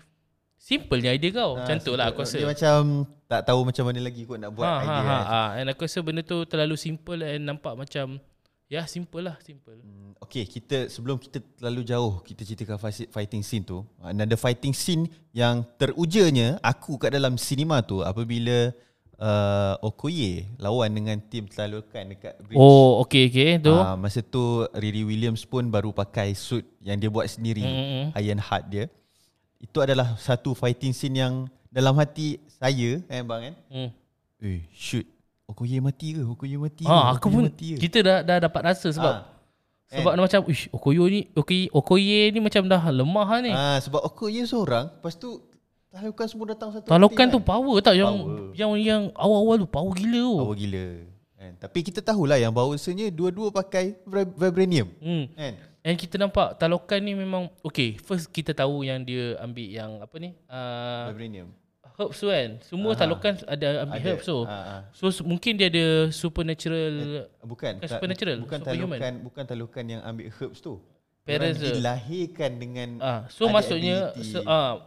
simple 0.56 0.99
idea 0.99 1.30
kau. 1.30 1.58
Macam 1.58 1.76
tu 1.78 1.92
lah 1.92 2.08
aku 2.08 2.23
rasa. 2.23 2.38
Dia 2.38 2.49
macam 2.49 2.80
tak 3.28 3.44
tahu 3.44 3.61
macam 3.61 3.85
mana 3.85 4.00
lagi 4.00 4.23
kot 4.25 4.38
nak 4.38 4.50
buat 4.50 4.64
ha, 4.64 4.80
idea. 4.80 4.94
ha, 4.94 5.04
ha, 5.04 5.18
ha. 5.20 5.42
And 5.61 5.66
aku 5.68 5.85
rasa 5.85 6.00
benda 6.00 6.23
tu 6.23 6.42
terlalu 6.47 6.75
simple 6.75 7.20
and 7.20 7.44
nampak 7.44 7.76
macam 7.76 8.16
ya 8.68 8.84
simple 8.84 9.25
lah 9.25 9.37
simple. 9.40 9.80
Hmm, 9.80 10.12
Okay, 10.20 10.44
kita 10.44 10.92
sebelum 10.92 11.16
kita 11.16 11.40
terlalu 11.56 11.82
jauh 11.88 12.20
kita 12.20 12.44
ceritakan 12.44 12.76
fi- 12.76 13.08
fighting 13.08 13.40
scene 13.40 13.64
tu, 13.64 13.80
another 14.04 14.37
fighting 14.37 14.76
scene 14.76 15.08
yang 15.32 15.64
terujanya 15.80 16.60
aku 16.60 17.00
kat 17.00 17.16
dalam 17.16 17.40
cinema 17.40 17.80
tu 17.80 18.04
apabila 18.04 18.68
uh, 19.16 19.75
Okoye 19.80 20.52
lawan 20.60 20.90
dengan 20.92 21.16
tim 21.22 21.48
Telalukan 21.48 22.12
dekat 22.12 22.34
bridge. 22.44 22.60
Oh 22.60 23.00
okay 23.00 23.32
okay 23.32 23.56
tu. 23.56 23.72
Ah, 23.72 23.96
masa 23.96 24.20
tu 24.20 24.68
Riri 24.76 25.00
Williams 25.02 25.48
pun 25.48 25.64
baru 25.72 25.90
pakai 25.90 26.37
suit 26.37 26.66
yang 26.84 27.00
dia 27.00 27.08
buat 27.08 27.25
sendiri, 27.25 27.64
Mm-mm. 27.64 28.04
Iron 28.20 28.42
Heart 28.42 28.64
dia. 28.68 28.84
Itu 29.58 29.80
adalah 29.80 30.14
satu 30.20 30.52
fighting 30.54 30.92
scene 30.92 31.18
yang 31.18 31.34
dalam 31.72 31.96
hati 31.96 32.37
saya 32.60 33.00
eh 33.06 33.22
bang 33.22 33.40
kan. 33.48 33.54
Hmm. 33.70 33.90
Eh, 34.38 34.60
shoot. 34.70 35.02
Okoye 35.49 35.81
mati 35.81 36.12
ke? 36.12 36.23
Okoye 36.23 36.57
mati 36.57 36.85
ke? 36.85 36.88
Ha, 36.88 37.11
aku 37.11 37.25
Okoye 37.25 37.33
pun 37.33 37.43
mati 37.47 37.67
ke? 37.73 37.78
kita 37.81 37.99
dah 38.00 38.19
dah 38.21 38.37
dapat 38.38 38.62
rasa 38.67 38.88
sebab 38.90 39.14
Ah, 39.88 39.97
sebab 39.97 40.12
dia 40.12 40.21
macam 40.21 40.40
ish 40.47 40.69
Okoyo 40.69 41.09
ni 41.09 41.25
Okoye 41.33 41.73
Okoye 41.73 42.28
ni 42.28 42.38
macam 42.38 42.62
dah 42.62 42.83
lemah 42.87 43.25
lah 43.26 43.40
ni. 43.40 43.50
Ah, 43.50 43.78
sebab 43.78 44.05
Okoye 44.05 44.45
seorang, 44.45 44.93
lepas 44.93 45.14
tu 45.14 45.40
Talokan 45.88 46.26
semua 46.28 46.47
datang 46.47 46.69
satu 46.69 46.85
Talokan 46.85 47.26
tim 47.26 47.33
tu 47.33 47.40
power 47.40 47.81
tak 47.81 47.97
yang 47.97 48.12
Power. 48.12 48.52
yang 48.52 48.71
yang 48.76 49.02
awal-awal 49.14 49.57
tu 49.57 49.64
power 49.67 49.88
gila 49.90 50.21
tu. 50.21 50.37
Power 50.38 50.55
gila. 50.55 50.87
Kan? 51.33 51.52
Tapi 51.57 51.78
kita 51.81 52.00
tahulah 52.02 52.37
yang 52.37 52.52
bahawasanya 52.52 53.09
dua-dua 53.09 53.49
pakai 53.49 53.97
vib- 54.05 54.37
vibranium. 54.37 54.93
Hmm. 55.00 55.33
Kan? 55.33 55.52
And 55.81 55.97
kita 55.97 56.21
nampak 56.21 56.61
Talokan 56.61 57.00
ni 57.00 57.17
memang 57.17 57.49
okay 57.64 57.97
first 57.97 58.28
kita 58.28 58.52
tahu 58.52 58.85
yang 58.85 59.00
dia 59.00 59.40
ambil 59.40 59.64
yang 59.64 59.90
apa 59.97 60.17
ni 60.21 60.37
uh, 60.45 61.09
Vibranium. 61.09 61.49
Herbs 61.99 62.17
tu 62.17 62.26
kan. 62.26 62.49
Semua 62.62 62.95
Talokan 62.95 63.35
ada 63.45 63.69
ambil 63.83 64.00
herbs 64.00 64.25
tu. 64.25 64.38
So 64.95 65.11
s- 65.11 65.21
mungkin 65.21 65.59
dia 65.59 65.67
ada 65.67 65.87
supernatural 66.09 67.26
Bukan. 67.43 67.45
Bukan 67.45 67.73
tak- 67.78 67.90
supernatural, 67.93 68.37
Bukan 68.40 68.59
superhuman. 68.62 68.99
talukan, 68.99 69.14
bukan 69.21 69.45
talukan 69.45 69.85
yang 69.85 70.00
ambil 70.02 70.31
herbs 70.31 70.59
tu. 70.59 70.78
Parents 71.26 71.55
Orang 71.55 71.69
dia. 71.69 71.76
dilahirkan 71.76 72.50
dengan 72.57 72.88
ah 73.05 73.21
so 73.28 73.52
maksudnya 73.52 74.17
ability. 74.17 74.33
so, 74.33 74.40
ah 74.49 74.81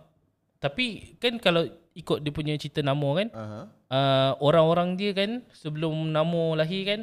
tapi 0.58 1.13
kan 1.22 1.38
kalau 1.38 1.70
ikut 1.94 2.18
dia 2.18 2.34
punya 2.34 2.58
cerita 2.58 2.82
Namo 2.82 3.13
kan 3.13 3.30
uh-huh. 3.30 3.65
uh, 3.89 4.32
Orang-orang 4.41 4.98
dia 4.98 5.13
kan 5.13 5.46
Sebelum 5.51 5.94
Namo 6.10 6.53
lahir 6.53 6.82
kan 6.82 7.00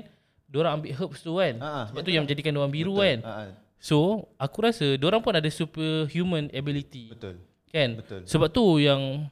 Diorang 0.46 0.78
ambil 0.78 0.90
herbs 0.90 1.22
tu 1.22 1.38
kan 1.38 1.54
ah, 1.58 1.86
Sebab 1.86 2.02
tu 2.02 2.10
yang 2.10 2.26
menjadikan 2.26 2.50
diorang 2.50 2.70
biru 2.70 2.98
kan 2.98 3.18
uh-huh. 3.22 3.50
So 3.78 3.98
aku 4.38 4.58
rasa 4.58 4.98
Diorang 4.98 5.22
pun 5.22 5.34
ada 5.34 5.46
superhuman 5.46 6.50
ability 6.50 7.14
Betul 7.14 7.38
Kan 7.70 8.02
Betul. 8.02 8.26
Sebab 8.26 8.48
tu 8.48 8.78
yang 8.78 9.30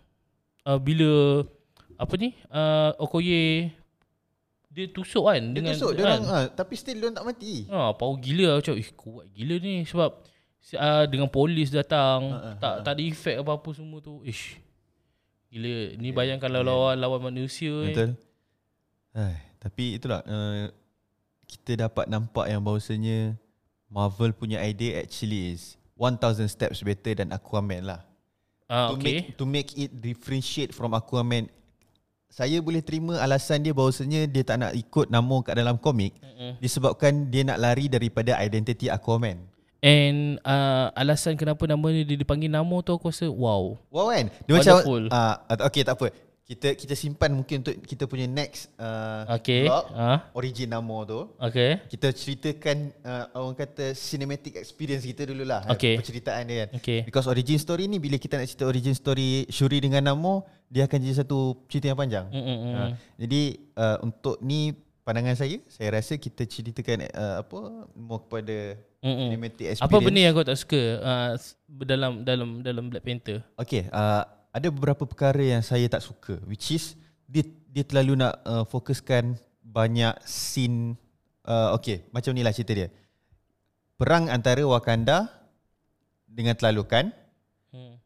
uh, 0.66 0.78
Bila 0.82 1.42
Apa 1.96 2.14
ni 2.18 2.34
uh, 2.50 2.90
Okoye 2.98 3.70
Dia 4.68 4.90
tusuk 4.90 5.24
kan 5.24 5.40
Dia 5.40 5.54
dengan, 5.54 5.72
tusuk 5.72 5.94
dia 5.94 6.02
kan? 6.04 6.10
orang 6.10 6.22
ah, 6.28 6.44
Tapi 6.50 6.74
still 6.74 6.98
dia 6.98 7.14
tak 7.14 7.24
mati 7.24 7.64
Ha, 7.70 7.94
power 7.94 8.18
gila 8.18 8.58
macam 8.58 8.74
eh 8.76 8.88
kuat 8.92 9.24
gila 9.32 9.54
ni 9.62 9.86
sebab 9.86 10.10
uh, 10.76 11.04
dengan 11.06 11.30
polis 11.30 11.70
datang 11.70 12.20
Ha, 12.28 12.58
tak 12.58 12.74
tak 12.82 12.92
ada 12.98 13.02
efek 13.06 13.40
apa-apa 13.40 13.70
semua 13.72 14.02
tu. 14.02 14.20
Ish. 14.26 14.58
Gila 15.48 15.94
ni 15.96 16.10
bayangkan 16.10 16.50
kalau 16.50 16.60
lawan 16.60 16.98
lawan 16.98 17.30
manusia 17.32 17.70
ni. 17.86 17.94
Betul 17.94 18.10
Hai, 19.16 19.38
Tapi 19.56 19.96
itulah 19.96 20.20
uh, 20.26 20.68
Kita 21.48 21.88
dapat 21.88 22.10
nampak 22.10 22.50
yang 22.50 22.60
bahawasanya 22.60 23.38
Marvel 23.86 24.34
punya 24.34 24.58
idea 24.60 25.00
actually 25.00 25.54
is 25.54 25.78
1000 25.96 26.20
steps 26.50 26.82
better 26.84 27.16
than 27.16 27.32
Aquaman 27.32 27.86
lah 27.86 28.02
Ah 28.66 28.90
to 28.90 28.98
okey. 28.98 29.04
make 29.06 29.26
to 29.38 29.44
make 29.46 29.70
it 29.78 29.90
differentiate 29.94 30.74
from 30.74 30.90
Aquaman 30.94 31.46
saya 32.36 32.60
boleh 32.60 32.84
terima 32.84 33.16
alasan 33.22 33.64
dia 33.64 33.72
bahawasanya 33.72 34.28
dia 34.28 34.44
tak 34.44 34.60
nak 34.60 34.76
ikut 34.76 35.08
nama 35.08 35.36
kat 35.40 35.56
dalam 35.56 35.80
komik 35.80 36.12
Mm-mm. 36.20 36.60
disebabkan 36.60 37.32
dia 37.32 37.46
nak 37.46 37.56
lari 37.56 37.88
daripada 37.88 38.36
identiti 38.36 38.92
Aquaman. 38.92 39.40
And 39.80 40.42
uh, 40.42 40.90
alasan 40.98 41.38
kenapa 41.38 41.64
nama 41.64 41.86
ni 41.94 42.02
dia 42.02 42.18
dipanggil 42.18 42.50
Namo 42.50 42.82
tu 42.82 42.92
aku 42.92 43.08
rasa 43.08 43.30
wow. 43.30 43.78
Wow 43.88 44.06
kan? 44.10 44.28
Dia 44.44 44.52
Wonderful. 44.58 45.08
macam 45.08 45.38
uh, 45.48 45.64
okay 45.64 45.86
tak 45.86 45.94
apa. 45.96 46.10
Kita 46.46 46.78
kita 46.78 46.94
simpan 46.94 47.34
mungkin 47.34 47.58
untuk 47.58 47.74
kita 47.82 48.06
punya 48.06 48.30
next 48.30 48.70
uh, 48.78 49.26
Okay. 49.34 49.66
vlog 49.66 49.90
Ah 49.90 50.30
origin 50.30 50.70
nama 50.70 50.96
tu. 51.02 51.26
okay. 51.42 51.82
Kita 51.90 52.14
ceritakan 52.14 52.94
uh, 53.02 53.24
orang 53.34 53.58
kata 53.58 53.90
cinematic 53.92 54.54
experience 54.54 55.02
kita 55.02 55.26
dululah 55.26 55.66
Okay. 55.74 55.98
penceritaan 55.98 56.46
dia 56.46 56.56
kan. 56.62 56.78
Okay. 56.78 57.02
Because 57.02 57.26
origin 57.26 57.58
story 57.58 57.90
ni 57.90 57.98
bila 57.98 58.14
kita 58.14 58.38
nak 58.38 58.46
cerita 58.46 58.62
origin 58.62 58.94
story 58.94 59.50
Shuri 59.50 59.82
dengan 59.82 60.06
Namo 60.06 60.46
dia 60.70 60.86
akan 60.86 60.98
jadi 60.98 61.26
satu 61.26 61.66
cerita 61.66 61.90
yang 61.90 61.98
panjang. 61.98 62.26
Ha, 62.30 62.94
jadi 63.18 63.42
uh, 63.74 63.96
untuk 64.02 64.38
ni 64.38 64.70
pandangan 65.02 65.34
saya, 65.34 65.62
saya 65.66 65.94
rasa 65.94 66.14
kita 66.14 66.42
ceritakan 66.42 67.06
uh, 67.10 67.42
apa 67.42 67.58
more 67.94 68.22
kepada 68.22 68.74
Mm-mm. 68.98 69.30
cinematic 69.30 69.66
experience. 69.70 69.86
Apa 69.86 70.02
benda 70.02 70.18
yang 70.18 70.34
kau 70.34 70.42
tak 70.42 70.58
suka 70.58 70.82
uh, 70.98 71.32
dalam 71.86 72.26
dalam 72.26 72.62
dalam 72.62 72.90
Black 72.90 73.06
Panther? 73.06 73.46
Okay, 73.54 73.86
uh, 73.90 74.26
ada 74.56 74.72
beberapa 74.72 75.04
perkara 75.04 75.44
yang 75.44 75.60
saya 75.60 75.84
tak 75.84 76.00
suka 76.00 76.40
which 76.48 76.72
is 76.72 76.96
dia 77.28 77.44
dia 77.68 77.84
terlalu 77.84 78.16
nak 78.16 78.40
uh, 78.48 78.64
fokuskan 78.64 79.36
banyak 79.60 80.16
scene 80.24 80.96
uh, 81.44 81.76
okay, 81.76 82.08
macam 82.08 82.32
ni 82.32 82.40
lah 82.40 82.56
cerita 82.56 82.72
dia. 82.72 82.88
Perang 84.00 84.32
antara 84.32 84.64
Wakanda 84.64 85.28
dengan 86.24 86.56
Telalukan 86.56 87.12
Hmm. 87.66 88.00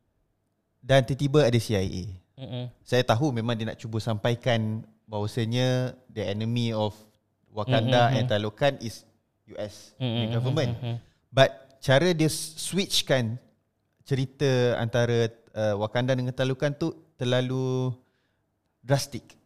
dan 0.83 1.07
tiba-tiba 1.07 1.47
ada 1.47 1.55
CIA. 1.55 2.11
Mm-mm. 2.35 2.67
Saya 2.83 3.07
tahu 3.07 3.31
memang 3.31 3.55
dia 3.55 3.71
nak 3.71 3.79
cuba 3.79 4.03
sampaikan 4.03 4.83
bahawasanya 5.07 5.95
the 6.11 6.27
enemy 6.27 6.75
of 6.75 6.91
Wakanda 7.55 8.11
Mm, 8.11 8.11
mm, 8.11 8.17
and 8.19 8.27
Talokan 8.27 8.75
is 8.83 9.07
US 9.47 9.95
Mm, 9.99 10.03
mm, 10.03 10.17
mm, 10.19 10.29
government. 10.35 10.71
mm, 10.75 10.83
mm, 10.83 10.91
mm. 10.91 10.99
But 11.31 11.51
cara 11.79 12.11
dia 12.11 12.27
switchkan 12.33 13.39
cerita 14.03 14.75
antara 14.75 15.31
uh, 15.53 15.75
Wakanda 15.79 16.13
dengan 16.13 16.31
Talokan 16.31 16.73
tu 16.73 16.91
terlalu 17.15 17.91
drastic. 18.81 19.37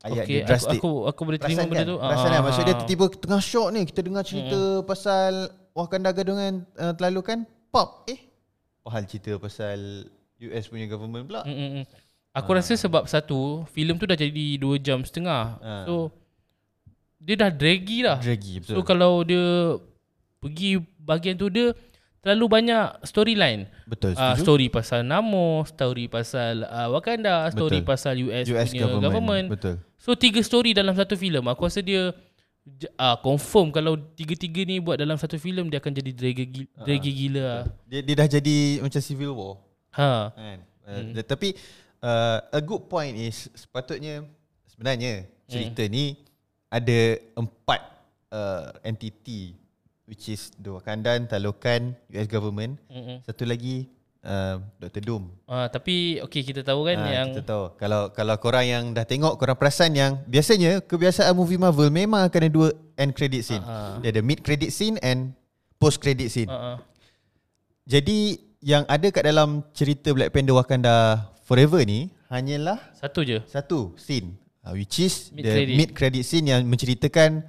Ayat 0.00 0.24
Okay, 0.24 0.40
dia 0.40 0.40
aku, 0.40 0.48
drastic. 0.48 0.78
aku 0.80 0.90
aku 1.04 1.20
boleh 1.22 1.36
terima 1.36 1.60
Perasan 1.60 1.68
benda 1.68 1.84
kan? 1.84 1.90
tu. 1.92 1.96
Perasan 1.98 2.28
kan? 2.30 2.40
Maksud 2.42 2.62
dia 2.62 2.72
Ah. 2.72 2.80
tiba-tiba 2.82 3.04
tengah 3.20 3.42
shock 3.42 3.68
ni 3.68 3.80
kita 3.84 4.00
dengar 4.00 4.24
cerita 4.24 4.60
pasal 4.82 5.32
Wakanda 5.70 6.10
gaduh 6.10 6.34
dengan 6.34 6.54
uh, 6.74 6.92
Telalukan 6.92 7.38
pop 7.68 8.08
eh 8.08 8.18
Pahal 8.80 9.04
cerita 9.04 9.36
pasal 9.36 10.08
US 10.40 10.64
punya 10.66 10.88
government 10.88 11.28
pula. 11.28 11.44
Mm, 11.44 11.52
mm, 11.52 11.70
mm. 11.76 11.84
Aku 12.32 12.50
rasa 12.50 12.72
sebab 12.72 13.04
satu 13.04 13.68
filem 13.68 13.94
tu 13.94 14.08
dah 14.08 14.16
jadi 14.16 14.56
2 14.56 14.80
jam 14.80 15.04
setengah. 15.04 15.60
Ah. 15.60 15.84
So 15.84 16.08
dia 17.20 17.36
dah 17.36 17.52
draggy 17.52 18.00
dah. 18.00 18.16
Draggy 18.16 18.64
betul. 18.64 18.74
So 18.74 18.80
kalau 18.80 19.20
dia 19.20 19.76
pergi 20.40 20.80
bahagian 20.96 21.36
tu 21.36 21.52
dia 21.52 21.76
terlalu 22.20 22.46
banyak 22.50 22.84
storyline. 23.02 23.64
betul 23.84 24.12
Uh, 24.12 24.32
setuju. 24.32 24.40
story 24.44 24.66
pasal 24.68 25.00
Namo, 25.02 25.64
story 25.64 26.04
pasal 26.06 26.62
uh, 26.62 26.88
Wakanda, 26.92 27.48
story 27.48 27.80
Betul. 27.80 27.88
pasal 27.88 28.14
US, 28.22 28.44
US 28.46 28.68
punya 28.68 28.80
government. 28.84 29.02
government. 29.02 29.46
Betul. 29.50 29.74
So 29.96 30.12
tiga 30.12 30.40
story 30.40 30.72
dalam 30.72 30.92
satu 30.92 31.16
filem. 31.16 31.44
Aku 31.44 31.64
rasa 31.64 31.80
dia 31.80 32.12
uh, 32.96 33.16
confirm 33.20 33.72
kalau 33.72 33.96
tiga-tiga 34.14 34.64
ni 34.64 34.78
buat 34.78 34.96
dalam 34.96 35.16
satu 35.16 35.36
filem 35.36 35.66
dia 35.66 35.80
akan 35.80 35.92
jadi 35.92 36.10
draggy, 36.12 36.44
gi- 36.46 36.70
draggy 36.78 37.12
gila. 37.18 37.40
lah. 37.40 37.60
Dia, 37.84 38.00
dia 38.00 38.14
dah 38.16 38.28
jadi 38.30 38.56
macam 38.80 39.00
civil 39.00 39.32
war 39.32 39.54
Ha. 39.90 40.30
kan. 40.30 40.58
Hmm. 40.86 41.12
Uh, 41.16 41.24
tapi 41.24 41.48
uh, 42.00 42.38
a 42.50 42.60
good 42.60 42.86
point 42.86 43.16
is 43.16 43.48
sepatutnya 43.52 44.22
sebenarnya 44.66 45.26
cerita 45.44 45.82
hmm. 45.82 45.92
ni 45.92 46.04
ada 46.68 47.00
empat 47.34 47.80
uh, 48.30 48.70
entity 48.82 49.58
which 50.10 50.26
is 50.26 50.50
the 50.58 50.74
Wakandan, 50.74 51.30
Talokan, 51.30 51.94
US 52.10 52.26
government. 52.26 52.82
Mm-mm. 52.90 53.22
Satu 53.22 53.46
lagi 53.46 53.86
uh, 54.26 54.58
Dr. 54.82 55.06
Doom. 55.06 55.30
Uh, 55.46 55.70
tapi 55.70 56.18
okay 56.18 56.42
kita 56.42 56.66
tahu 56.66 56.90
kan 56.90 56.98
Ah, 56.98 57.22
yang 57.22 57.30
kita 57.30 57.46
tahu. 57.46 57.78
Kalau 57.78 58.10
kalau 58.10 58.34
korang 58.42 58.66
yang 58.66 58.84
dah 58.90 59.06
tengok 59.06 59.38
korang 59.38 59.54
perasan 59.54 59.94
yang 59.94 60.18
biasanya 60.26 60.82
kebiasaan 60.82 61.30
movie 61.30 61.62
Marvel 61.62 61.94
memang 61.94 62.26
akan 62.26 62.40
ada 62.42 62.50
dua 62.50 62.68
end 62.98 63.14
credit 63.14 63.46
scene. 63.46 63.62
Ah. 63.62 64.02
Dia 64.02 64.10
ada 64.10 64.20
mid 64.26 64.42
credit 64.42 64.74
scene 64.74 64.98
and 64.98 65.30
post 65.78 66.02
credit 66.02 66.26
scene. 66.26 66.50
uh, 66.50 66.74
uh, 66.74 66.76
Jadi 67.86 68.42
yang 68.60 68.84
ada 68.90 69.06
kat 69.08 69.24
dalam 69.24 69.62
cerita 69.72 70.12
Black 70.12 70.34
Panther 70.34 70.52
Wakanda 70.52 71.26
Forever 71.48 71.80
ni 71.86 72.12
hanyalah 72.28 72.78
satu 72.94 73.24
je. 73.26 73.42
satu 73.48 73.96
scene 73.98 74.36
uh, 74.62 74.70
which 74.76 75.00
is 75.02 75.32
Mid 75.34 75.42
the 75.42 75.54
mid 75.74 75.90
credit 75.96 76.22
scene 76.22 76.46
yang 76.46 76.62
menceritakan 76.68 77.42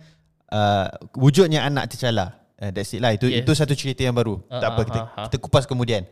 uh, 0.50 0.88
wujudnya 1.13 1.68
anak 1.68 1.91
T'Challa. 1.91 2.40
Uh, 2.62 2.70
that's 2.70 2.94
it 2.94 3.01
lah. 3.01 3.18
Itu 3.18 3.25
Yes. 3.25 3.41
itu 3.41 3.51
satu 3.58 3.74
cerita 3.74 4.06
yang 4.06 4.13
baru. 4.13 4.38
Ah, 4.46 4.62
tak 4.62 4.70
apa 4.77 4.82
ah, 4.82 4.86
kita 4.86 5.00
ah, 5.01 5.08
ah. 5.18 5.25
kita 5.25 5.38
kupas 5.41 5.65
kemudian. 5.65 6.06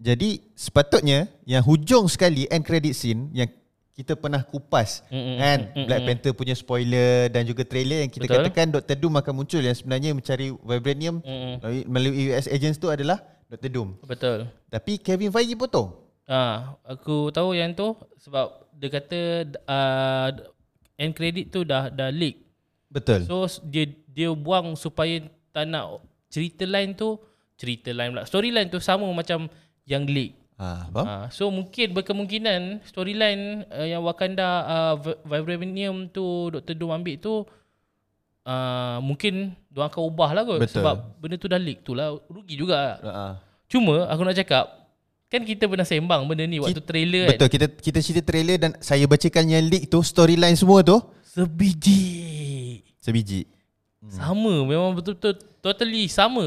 Jadi 0.00 0.40
sepatutnya 0.56 1.28
yang 1.44 1.60
hujung 1.60 2.08
sekali 2.08 2.48
end 2.48 2.64
credit 2.64 2.96
scene 2.96 3.28
yang 3.36 3.48
kita 3.96 4.12
pernah 4.12 4.44
kupas 4.44 5.00
Mm, 5.08 5.16
mm, 5.16 5.36
kan 5.40 5.58
mm, 5.60 5.72
mm, 5.72 5.84
Black 5.88 6.00
mm. 6.00 6.08
Panther 6.08 6.32
punya 6.36 6.52
spoiler 6.52 7.32
dan 7.32 7.48
juga 7.48 7.64
trailer 7.64 8.04
yang 8.04 8.12
kita 8.12 8.28
Betul. 8.28 8.36
katakan 8.44 8.66
Dr. 8.68 8.96
Doom 9.00 9.14
akan 9.16 9.32
muncul 9.32 9.60
yang 9.64 9.72
sebenarnya 9.72 10.12
mencari 10.12 10.52
vibranium 10.52 11.24
Mm-mm. 11.24 11.88
melalui, 11.88 12.28
US 12.36 12.44
agents 12.48 12.76
tu 12.76 12.92
adalah 12.92 13.24
Dr. 13.48 13.72
Doom. 13.72 13.96
Betul. 14.04 14.52
Tapi 14.68 15.00
Kevin 15.00 15.32
Feige 15.32 15.56
potong. 15.56 15.96
Ah, 16.28 16.76
aku 16.84 17.32
tahu 17.32 17.56
yang 17.56 17.72
tu 17.72 17.96
sebab 18.20 18.68
dia 18.76 18.90
kata 18.92 19.20
uh, 19.64 20.28
end 21.00 21.16
credit 21.16 21.48
tu 21.48 21.64
dah 21.64 21.88
dah 21.88 22.12
leak. 22.12 22.44
Betul. 22.92 23.24
So 23.24 23.48
dia 23.64 23.88
dia 24.12 24.28
buang 24.34 24.76
supaya 24.76 25.24
tak 25.56 25.64
nak 25.64 26.04
cerita 26.28 26.68
line 26.68 26.92
tu 26.92 27.16
cerita 27.56 27.88
line 27.88 28.12
pula. 28.12 28.28
Storyline 28.28 28.68
tu 28.68 28.76
sama 28.76 29.08
macam 29.08 29.48
yang 29.88 30.04
leak. 30.04 30.36
Faham? 30.56 31.04
Ah, 31.04 31.26
so 31.28 31.48
mungkin 31.48 31.92
berkemungkinan 31.92 32.84
storyline 32.84 33.64
uh, 33.68 33.84
yang 33.84 34.00
Wakanda 34.00 34.48
uh, 34.64 34.94
vi- 34.96 35.20
vibranium 35.24 36.08
tu 36.08 36.48
Dr. 36.48 36.72
Doom 36.72 36.96
ambil 36.96 37.16
tu 37.16 37.44
uh, 38.44 38.98
mungkin 39.00 39.52
diorang 39.68 39.92
akan 39.92 40.02
ubah 40.04 40.30
lah 40.32 40.42
kot 40.44 40.60
Betul. 40.60 40.80
sebab 40.80 40.96
benda 41.20 41.36
tu 41.36 41.48
dah 41.48 41.60
leak 41.60 41.84
tu 41.84 41.92
lah 41.92 42.12
rugi 42.28 42.56
juga. 42.56 42.96
Ha. 43.00 43.24
Cuma 43.68 44.08
aku 44.08 44.20
nak 44.24 44.36
cakap 44.36 44.64
kan 45.26 45.42
kita 45.42 45.66
pernah 45.66 45.84
sembang 45.84 46.24
benda 46.24 46.44
ni 46.44 46.56
waktu 46.56 46.80
Kit- 46.80 46.88
trailer 46.88 47.24
kan. 47.28 47.36
Betul 47.36 47.48
kita 47.52 47.66
kita 47.76 47.98
cerita 48.00 48.22
trailer 48.24 48.56
dan 48.56 48.70
saya 48.80 49.04
bacakan 49.04 49.44
yang 49.48 49.64
leak 49.64 49.88
tu 49.88 50.00
storyline 50.00 50.56
semua 50.56 50.80
tu 50.80 50.96
Sebiji. 51.36 52.80
sebiji. 52.96 53.44
Hmm. 54.06 54.14
Sama 54.14 54.54
memang 54.62 54.94
betul-betul 54.94 55.34
totally 55.58 56.06
sama. 56.06 56.46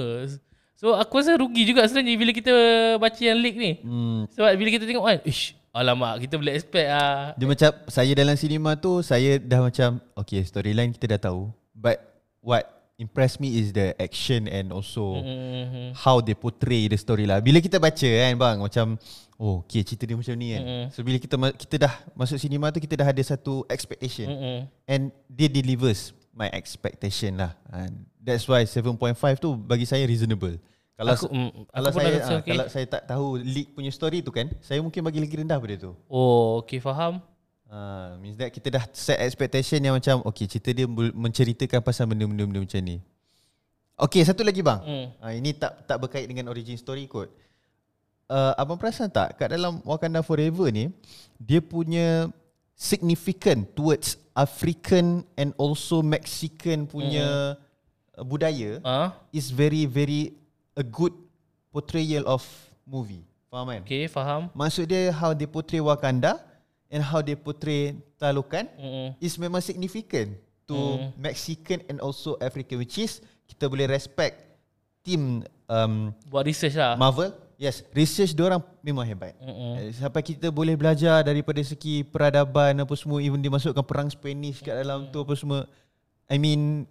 So 0.79 0.95
aku 0.95 1.19
rasa 1.19 1.35
rugi 1.35 1.67
juga 1.67 1.83
sebenarnya 1.83 2.15
bila 2.15 2.31
kita 2.31 2.53
baca 2.95 3.19
yang 3.19 3.39
leak 3.43 3.55
ni. 3.59 3.71
Hmm. 3.83 4.31
Sebab 4.31 4.55
bila 4.55 4.69
kita 4.71 4.87
tengok 4.87 5.03
kan, 5.03 5.19
ish, 5.27 5.59
alamak 5.75 6.23
kita 6.23 6.39
boleh 6.39 6.55
expect 6.55 6.87
ah. 6.87 7.35
Dia 7.35 7.45
macam 7.51 7.69
saya 7.91 8.11
dalam 8.15 8.35
sinema 8.39 8.79
tu 8.79 9.03
saya 9.03 9.37
dah 9.37 9.59
macam 9.59 9.99
okay 10.15 10.39
storyline 10.47 10.95
kita 10.95 11.19
dah 11.19 11.29
tahu 11.29 11.51
but 11.75 11.99
what 12.39 12.63
impress 12.99 13.39
me 13.39 13.59
is 13.59 13.71
the 13.71 13.95
action 13.99 14.47
and 14.47 14.71
also 14.71 15.19
Mm-hmm. 15.19 15.95
how 15.99 16.19
they 16.19 16.35
portray 16.35 16.87
the 16.87 16.95
story 16.95 17.23
lah. 17.27 17.39
Bila 17.39 17.59
kita 17.59 17.79
baca 17.79 18.07
kan 18.07 18.33
bang 18.35 18.57
macam 18.59 18.85
oh 19.39 19.63
okay 19.63 19.83
cerita 19.83 20.03
dia 20.07 20.15
macam 20.15 20.35
ni 20.35 20.55
kan. 20.55 20.63
Mm-mm. 20.63 20.83
So 20.95 20.99
bila 21.03 21.15
kita 21.19 21.35
kita 21.59 21.75
dah 21.87 21.93
masuk 22.15 22.39
sinema 22.39 22.71
tu 22.71 22.79
kita 22.79 22.99
dah 22.99 23.07
ada 23.11 23.23
satu 23.23 23.63
expectation 23.67 24.27
Mm-hmm. 24.31 24.57
and 24.87 25.01
dia 25.27 25.47
delivers 25.47 26.11
my 26.39 26.47
expectation 26.55 27.35
lah. 27.35 27.51
And 27.67 28.07
that's 28.23 28.47
why 28.47 28.63
7.5 28.63 28.95
tu 29.43 29.59
bagi 29.59 29.83
saya 29.83 30.07
reasonable. 30.07 30.55
Kalau 30.95 31.11
Aku- 31.15 31.31
mm, 31.31 31.51
kalau 31.67 31.89
aku 31.91 31.99
saya 31.99 32.11
rasa 32.15 32.31
ah, 32.31 32.39
okay. 32.39 32.49
kalau 32.55 32.65
saya 32.71 32.85
tak 32.87 33.03
tahu 33.07 33.25
leak 33.39 33.67
punya 33.75 33.91
story 33.91 34.23
tu 34.23 34.31
kan, 34.31 34.47
saya 34.63 34.79
mungkin 34.79 35.03
bagi 35.03 35.19
lagi 35.19 35.35
rendah 35.35 35.59
pada 35.59 35.75
tu. 35.75 35.91
Oh, 36.07 36.63
okay 36.63 36.79
faham. 36.79 37.19
Ah, 37.67 38.15
means 38.23 38.39
that 38.39 38.51
kita 38.51 38.71
dah 38.71 38.83
set 38.95 39.19
expectation 39.19 39.79
yang 39.83 39.95
macam 39.99 40.23
okay 40.23 40.47
cerita 40.47 40.71
dia 40.71 40.87
menceritakan 40.89 41.83
pasal 41.83 42.07
benda-benda 42.07 42.43
benda 42.47 42.59
macam 42.63 42.81
ni. 42.83 43.03
Okay, 43.99 44.23
satu 44.23 44.47
lagi 44.47 44.63
bang. 44.63 44.79
Hmm. 44.79 45.07
Ah, 45.19 45.35
ini 45.35 45.51
tak 45.51 45.87
tak 45.87 45.99
berkait 45.99 46.23
dengan 46.23 46.47
origin 46.51 46.79
story 46.79 47.03
kot. 47.07 47.27
Uh, 48.29 48.53
abang 48.55 48.77
perasan 48.79 49.09
tak 49.09 49.35
kat 49.41 49.55
dalam 49.55 49.81
Wakanda 49.81 50.21
Forever 50.21 50.69
ni 50.69 50.93
dia 51.41 51.65
punya 51.65 52.29
significant 52.77 53.65
towards 53.73 54.15
African 54.39 55.27
and 55.35 55.51
also 55.59 55.99
Mexican 55.99 56.87
punya 56.87 57.59
uh, 58.15 58.23
budaya 58.23 58.79
Ah, 58.87 59.11
is 59.35 59.51
very 59.51 59.83
very 59.83 60.31
a 60.79 60.83
good 60.83 61.11
portrayal 61.75 62.23
of 62.23 62.39
movie. 62.87 63.27
Faham 63.51 63.67
kan? 63.67 63.81
okay 63.83 64.07
faham. 64.07 64.47
Maksud 64.55 64.87
dia 64.87 65.11
how 65.11 65.35
they 65.35 65.49
portray 65.49 65.83
Wakanda 65.83 66.39
and 66.87 67.03
how 67.03 67.19
they 67.19 67.35
portray 67.35 67.99
Talokan 68.15 68.71
Mm-mm. 68.79 69.09
is 69.19 69.35
memang 69.35 69.59
significant 69.59 70.39
to 70.69 71.09
Mexican 71.17 71.83
and 71.91 71.97
also 71.99 72.37
African 72.39 72.79
which 72.79 72.95
is 72.95 73.19
kita 73.49 73.65
boleh 73.67 73.89
respect 73.89 74.37
team 75.01 75.41
um, 75.67 76.13
Buat 76.29 76.45
research 76.47 76.77
lah. 76.77 76.93
Marvel. 76.95 77.33
Yes, 77.59 77.83
research 77.91 78.31
dia 78.31 78.47
orang 78.47 78.63
memang 78.79 79.03
hebat. 79.03 79.35
Mm-mm. 79.35 79.75
Eh, 79.77 79.91
Sampai 79.91 80.23
kita 80.23 80.47
boleh 80.47 80.73
belajar 80.73 81.19
daripada 81.21 81.59
segi 81.59 82.01
peradaban 82.01 82.71
apa 82.73 82.93
semua 82.95 83.19
even 83.19 83.35
dia 83.37 83.51
masukkan 83.51 83.83
perang 83.83 84.07
Spanish 84.07 84.63
kat 84.63 84.79
dalam 84.79 85.11
tu 85.11 85.19
apa 85.19 85.35
semua. 85.35 85.67
I 86.25 86.39
mean 86.39 86.87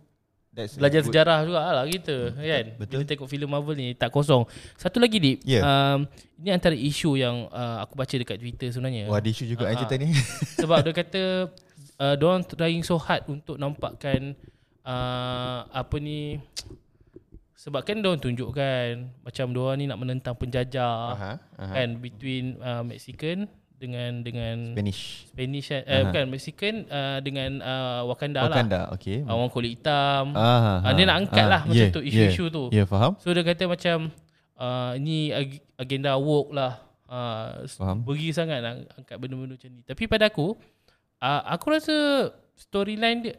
that's 0.52 0.76
Belajar 0.76 1.00
good- 1.00 1.08
sejarah 1.08 1.38
juga 1.40 1.60
lah 1.72 1.88
kita 1.88 2.36
kan. 2.36 2.64
betul. 2.76 3.00
Bila 3.00 3.08
tengok 3.08 3.26
filem 3.26 3.48
Marvel 3.48 3.74
ni 3.74 3.96
tak 3.96 4.12
kosong. 4.12 4.44
Satu 4.76 5.00
lagi 5.00 5.16
Dip. 5.16 5.40
Ya. 5.40 5.64
Um, 5.64 6.04
ini 6.36 6.52
antara 6.52 6.76
isu 6.76 7.16
yang 7.16 7.48
uh, 7.48 7.80
aku 7.80 7.96
baca 7.96 8.12
dekat 8.12 8.36
Twitter 8.36 8.68
sebenarnya. 8.68 9.08
Wah, 9.08 9.24
ada 9.24 9.28
isu 9.30 9.48
juga 9.48 9.64
uh 9.64 9.72
Ah, 9.72 9.76
cerita 9.78 9.96
ni. 9.96 10.12
Sebab 10.60 10.84
dia 10.84 10.92
kata 10.92 11.22
uh, 12.04 12.12
Diorang 12.12 12.44
trying 12.44 12.84
so 12.84 13.00
hard 13.00 13.24
Untuk 13.24 13.56
nampakkan 13.56 14.36
uh, 14.84 15.64
Apa 15.70 15.96
ni 15.96 16.44
Sebab 17.58 17.82
kan 17.82 17.98
diorang 17.98 18.22
tunjukkan 18.22 18.90
Macam 19.26 19.50
diorang 19.50 19.76
ni 19.76 19.90
nak 19.90 19.98
menentang 19.98 20.38
penjajah 20.38 20.98
Aha, 21.10 21.32
aha. 21.58 21.74
Kan 21.74 21.98
between 21.98 22.54
uh, 22.62 22.86
Mexican 22.86 23.50
Dengan 23.74 24.22
dengan 24.22 24.78
Spanish. 24.78 25.26
Spanish 25.26 25.66
kan 25.66 25.82
eh, 25.82 26.02
Bukan 26.06 26.24
Mexican 26.30 26.74
uh, 26.86 27.18
Dengan 27.18 27.58
uh, 27.58 28.06
Wakanda, 28.06 28.46
lah 28.46 28.54
Wakanda, 28.54 28.80
okay. 28.94 29.26
uh, 29.26 29.34
Orang 29.34 29.50
kulit 29.50 29.74
hitam 29.74 30.38
Ah, 30.38 30.86
Ah, 30.86 30.94
dia 30.94 31.02
nak 31.02 31.26
angkat 31.26 31.46
lah 31.50 31.66
macam 31.66 31.90
tu, 31.90 31.98
isu-isu 31.98 32.46
yeah, 32.46 32.54
tu. 32.54 32.64
Ya, 32.70 32.76
yeah, 32.78 32.86
faham. 32.86 33.18
So 33.18 33.34
dia 33.34 33.42
kata 33.42 33.66
macam 33.66 34.14
uh, 34.54 34.92
Ni 35.02 35.34
ag- 35.34 35.58
agenda 35.74 36.14
woke 36.14 36.54
lah 36.54 36.78
uh, 37.10 37.66
Faham. 37.66 38.06
Beri 38.06 38.30
sangat 38.30 38.62
nak 38.62 38.86
angkat 38.94 39.18
benda-benda 39.18 39.58
macam 39.58 39.70
ni 39.74 39.82
Tapi 39.82 40.06
pada 40.06 40.30
aku 40.30 40.54
uh, 41.18 41.42
Aku 41.58 41.74
rasa 41.74 42.30
storyline 42.54 43.18
dia 43.18 43.34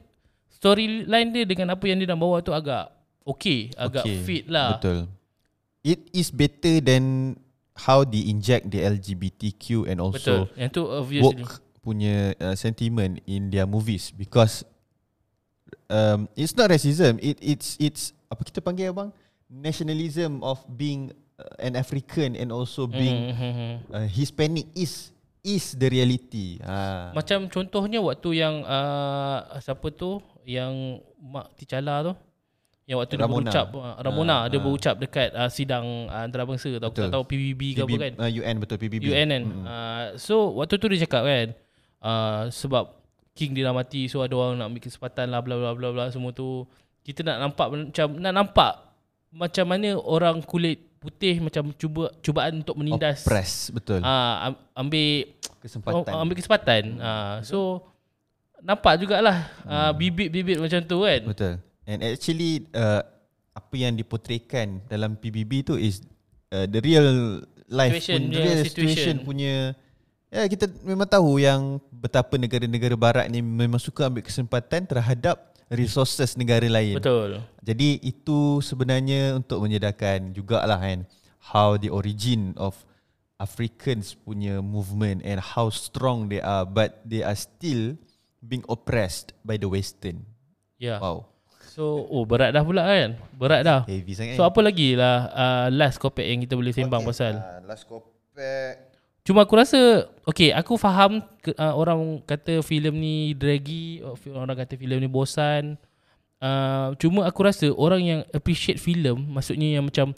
Storyline 0.51 1.31
dia 1.31 1.47
dengan 1.47 1.71
apa 1.71 1.87
yang 1.87 2.03
dia 2.03 2.11
nak 2.11 2.19
bawa 2.19 2.43
tu 2.43 2.51
agak 2.51 2.98
Okay 3.29 3.69
Agak 3.77 4.03
Okay, 4.05 4.17
fit 4.25 4.43
lah 4.49 4.81
Betul. 4.81 5.05
It 5.85 6.01
is 6.11 6.33
better 6.33 6.81
than 6.81 7.37
how 7.77 8.03
they 8.03 8.27
inject 8.27 8.67
the 8.73 8.83
LGBTQ 8.83 9.87
and 9.87 10.01
Betul 10.01 10.09
also 10.09 10.35
Yang 10.57 10.71
tu 10.73 10.83
obviously 10.89 11.45
woke 11.45 11.61
punya 11.79 12.35
uh, 12.37 12.53
sentiment 12.53 13.23
in 13.25 13.47
their 13.49 13.65
movies 13.65 14.11
because 14.11 14.67
um, 15.89 16.27
it's 16.35 16.53
not 16.53 16.69
racism. 16.69 17.17
It 17.23 17.39
it's 17.41 17.79
it's 17.79 18.13
apa 18.29 18.45
kita 18.45 18.59
panggil 18.61 18.93
abang 18.93 19.09
nationalism 19.49 20.43
of 20.45 20.61
being 20.69 21.09
uh, 21.41 21.55
an 21.63 21.73
African 21.79 22.37
and 22.37 22.53
also 22.53 22.85
being 22.85 23.33
mm-hmm. 23.33 23.89
uh, 23.89 24.05
Hispanic 24.05 24.69
is 24.77 25.09
is 25.41 25.73
the 25.73 25.89
reality. 25.89 26.59
Ha. 26.61 27.15
Macam 27.15 27.49
contohnya 27.49 28.03
waktu 28.03 28.43
yang 28.43 28.61
uh, 28.67 29.57
Siapa 29.63 29.89
tu 29.95 30.21
Yang 30.45 31.01
Mak 31.17 31.57
Tichala 31.57 32.05
tu 32.05 32.13
yang 32.89 32.97
waktu 32.97 33.15
Ramona. 33.15 33.29
dia 33.45 33.61
berucap 33.61 33.65
uh, 33.71 33.95
Ramona 34.01 34.35
Ah, 34.35 34.41
dia 34.43 34.57
ah. 34.57 34.63
berucap 34.65 34.95
dekat 34.97 35.29
uh, 35.31 35.45
sidang 35.47 35.85
uh, 36.05 36.25
antarabangsa 36.25 36.73
tau 36.73 36.89
aku 36.89 36.89
Betul. 36.91 37.05
tak 37.05 37.13
tahu 37.13 37.23
PBB 37.23 37.61
ke 37.71 37.81
apa 37.85 37.95
kan 37.99 38.13
uh, 38.17 38.29
UN 38.33 38.55
betul 38.57 38.77
PBB. 38.81 39.03
UN 39.05 39.27
kan 39.27 39.43
Mm-mm. 39.45 39.63
uh, 39.63 40.05
so 40.17 40.35
waktu 40.53 40.75
tu 40.75 40.89
dia 40.89 40.99
cakap 40.99 41.21
kan 41.21 41.47
uh, 42.01 42.41
sebab 42.49 42.97
king 43.31 43.53
dia 43.53 43.63
dah 43.63 43.71
mati 43.71 44.05
so 44.05 44.19
ada 44.19 44.33
orang 44.33 44.57
nak 44.57 44.67
ambil 44.67 44.81
kesempatan 44.81 45.29
lah 45.29 45.39
bla 45.39 45.53
bla 45.55 45.71
bla 45.71 45.89
bla 45.91 46.05
semua 46.09 46.33
tu 46.33 46.65
kita 46.99 47.21
nak 47.21 47.37
nampak 47.39 47.67
macam 47.69 48.07
nak 48.17 48.33
nampak 48.33 48.73
macam 49.29 49.65
mana 49.65 49.93
orang 49.95 50.41
kulit 50.41 50.81
putih 50.97 51.37
macam 51.39 51.69
cuba 51.71 52.09
cubaan 52.19 52.59
untuk 52.59 52.73
menindas 52.75 53.21
Oppress 53.21 53.69
betul. 53.69 54.01
uh, 54.01 54.51
ambil 54.73 55.29
Kesempatan. 55.59 56.09
oh, 56.09 56.19
ambil 56.19 56.35
kesempatan 56.35 56.83
uh, 56.97 57.37
so 57.39 57.85
nampak 58.59 58.97
jugalah 58.97 59.47
uh, 59.63 59.93
bibit-bibit 59.93 60.57
macam 60.57 60.81
tu 60.81 60.97
kan 60.99 61.21
Betul. 61.23 61.53
And 61.89 62.05
actually 62.05 62.69
uh, 62.77 63.01
apa 63.57 63.73
yang 63.73 63.97
dipotretkan 63.97 64.85
dalam 64.85 65.17
PBB 65.17 65.65
tu 65.65 65.73
is 65.73 66.05
uh, 66.53 66.69
the 66.69 66.77
real 66.85 67.41
life 67.65 67.97
Situation 67.97 68.13
pun, 68.13 68.29
punya 68.29 68.45
real 68.45 68.61
situation. 68.61 68.69
situation 68.69 69.15
punya 69.25 69.55
ya 70.29 70.45
kita 70.45 70.69
memang 70.85 71.09
tahu 71.09 71.41
yang 71.41 71.81
betapa 71.89 72.37
negara-negara 72.37 72.93
barat 72.93 73.25
ni 73.33 73.41
memang 73.41 73.81
suka 73.81 74.05
ambil 74.05 74.21
kesempatan 74.21 74.85
terhadap 74.85 75.49
resources 75.73 76.37
negara 76.37 76.69
lain. 76.69 77.01
betul 77.01 77.41
Jadi 77.65 78.01
itu 78.05 78.61
sebenarnya 78.61 79.37
untuk 79.37 79.57
menyedarkan 79.65 80.29
jugalah 80.33 80.77
kan 80.77 81.09
how 81.41 81.73
the 81.73 81.89
origin 81.89 82.53
of 82.57 82.77
Africans 83.41 84.13
punya 84.13 84.61
movement 84.61 85.25
and 85.25 85.41
how 85.41 85.73
strong 85.73 86.29
they 86.29 86.41
are 86.41 86.69
but 86.69 87.01
they 87.01 87.25
are 87.25 87.37
still 87.37 87.97
being 88.45 88.61
oppressed 88.69 89.33
by 89.41 89.57
the 89.57 89.65
western. 89.65 90.25
yeah. 90.77 91.01
Wow. 91.01 91.38
So 91.69 92.09
oh 92.09 92.25
berat 92.25 92.49
dah 92.51 92.65
pula 92.65 92.81
kan 92.81 93.13
berat 93.37 93.61
dah 93.61 93.85
Heavy 93.85 94.17
sangat. 94.17 94.35
So 94.35 94.43
apa 94.43 94.59
lagi 94.65 94.97
lah 94.97 95.29
uh, 95.29 95.67
last 95.69 96.01
kopek 96.01 96.25
yang 96.25 96.41
kita 96.41 96.57
boleh 96.57 96.73
sembang 96.73 97.05
okay. 97.05 97.09
pasal 97.13 97.33
Uh, 97.37 97.59
last 97.69 97.85
kopek. 97.85 98.89
Cuma 99.29 99.45
aku 99.45 99.53
rasa 99.61 100.09
Okay 100.25 100.49
aku 100.49 100.73
faham 100.73 101.21
ke, 101.43 101.53
uh, 101.53 101.77
Orang 101.77 102.23
kata 102.25 102.65
filem 102.65 102.97
ni 102.97 103.15
draggy 103.37 104.01
fi- 104.17 104.33
Orang 104.33 104.57
kata 104.57 104.73
filem 104.73 104.97
ni 105.03 105.05
bosan 105.05 105.77
uh, 106.41 106.97
Cuma 106.97 107.29
aku 107.29 107.45
rasa 107.45 107.69
Orang 107.69 108.01
yang 108.01 108.25
appreciate 108.33 108.81
filem 108.81 109.19
Maksudnya 109.29 109.77
yang 109.77 109.85
macam 109.85 110.17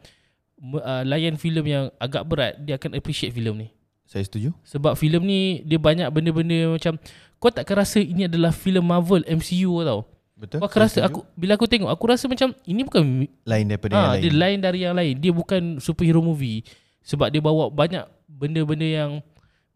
uh, 0.79 1.03
Layan 1.03 1.35
filem 1.35 1.65
yang 1.67 1.85
agak 1.99 2.23
berat 2.23 2.55
Dia 2.63 2.79
akan 2.79 2.95
appreciate 2.95 3.35
filem 3.35 3.67
ni 3.67 3.67
Saya 4.07 4.23
setuju. 4.23 4.55
Sebab 4.63 4.95
filem 4.95 5.23
ni 5.27 5.41
Dia 5.67 5.81
banyak 5.81 6.07
benda-benda 6.07 6.79
macam 6.79 6.95
Kau 7.41 7.51
takkan 7.51 7.83
rasa 7.83 7.99
ini 7.99 8.31
adalah 8.31 8.55
filem 8.55 8.85
Marvel 8.85 9.27
MCU 9.27 9.75
tau 9.83 10.07
Betul. 10.41 10.57
Akan 10.59 10.79
rasa 10.81 11.05
aku 11.05 11.21
Bila 11.31 11.53
aku 11.53 11.69
tengok 11.69 11.85
Aku 11.87 12.09
rasa 12.09 12.25
macam 12.25 12.49
Ini 12.63 12.81
bukan 12.81 13.29
lain 13.45 13.65
daripada 13.67 13.93
Ah, 13.93 14.01
yang 14.11 14.13
dia 14.17 14.31
lain. 14.31 14.39
lain 14.41 14.57
dari 14.59 14.79
yang 14.81 14.95
lain. 14.95 15.13
Dia 15.15 15.29
bukan 15.29 15.77
superhero 15.77 16.17
movie 16.19 16.65
sebab 16.99 17.29
dia 17.29 17.37
bawa 17.37 17.69
banyak 17.69 18.01
benda-benda 18.27 18.85
yang 18.85 19.11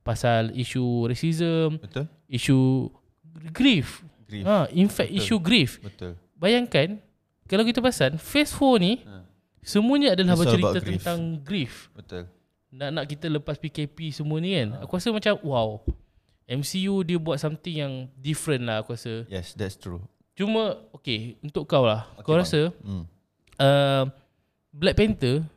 pasal 0.02 0.50
isu 0.52 1.06
racism, 1.06 1.78
Betul. 1.78 2.06
isu 2.28 2.90
grief. 3.50 4.06
Grief. 4.26 4.42
Ha, 4.44 4.70
in 4.72 4.86
fact 4.88 5.10
Betul. 5.10 5.22
isu 5.22 5.36
grief. 5.40 5.72
Betul. 5.80 6.14
Bayangkan 6.36 6.98
kalau 7.46 7.62
kita 7.62 7.78
perasan 7.78 8.18
Phase 8.18 8.50
4 8.52 8.78
ni 8.80 8.94
Ha. 9.02 9.22
semuanya 9.60 10.14
adalah 10.14 10.34
It's 10.34 10.42
bercerita 10.44 10.78
grief. 10.80 10.94
tentang 10.98 11.20
grief. 11.40 11.74
Betul. 11.92 12.26
Nak 12.70 12.90
nak 12.92 13.06
kita 13.06 13.26
lepas 13.28 13.56
PKP 13.56 14.10
semua 14.12 14.38
ni 14.38 14.52
Ha. 14.52 14.58
kan. 14.60 14.70
Aku 14.82 14.92
rasa 14.94 15.10
macam 15.10 15.34
wow. 15.42 15.82
MCU 16.46 17.02
dia 17.02 17.18
buat 17.18 17.38
something 17.38 17.74
yang 17.76 17.94
different 18.16 18.66
lah 18.66 18.82
aku 18.82 18.94
rasa. 18.94 19.26
Yes, 19.28 19.54
that's 19.54 19.74
true. 19.74 20.02
Cuma 20.36 20.84
okay 20.92 21.40
untuk 21.40 21.64
kau 21.64 21.88
lah. 21.88 22.12
Okay, 22.20 22.24
kau 22.28 22.36
bang. 22.36 22.42
rasa 22.44 22.62
Hmm. 22.84 23.04
uh, 23.56 24.04
Black 24.76 25.00
Panther 25.00 25.48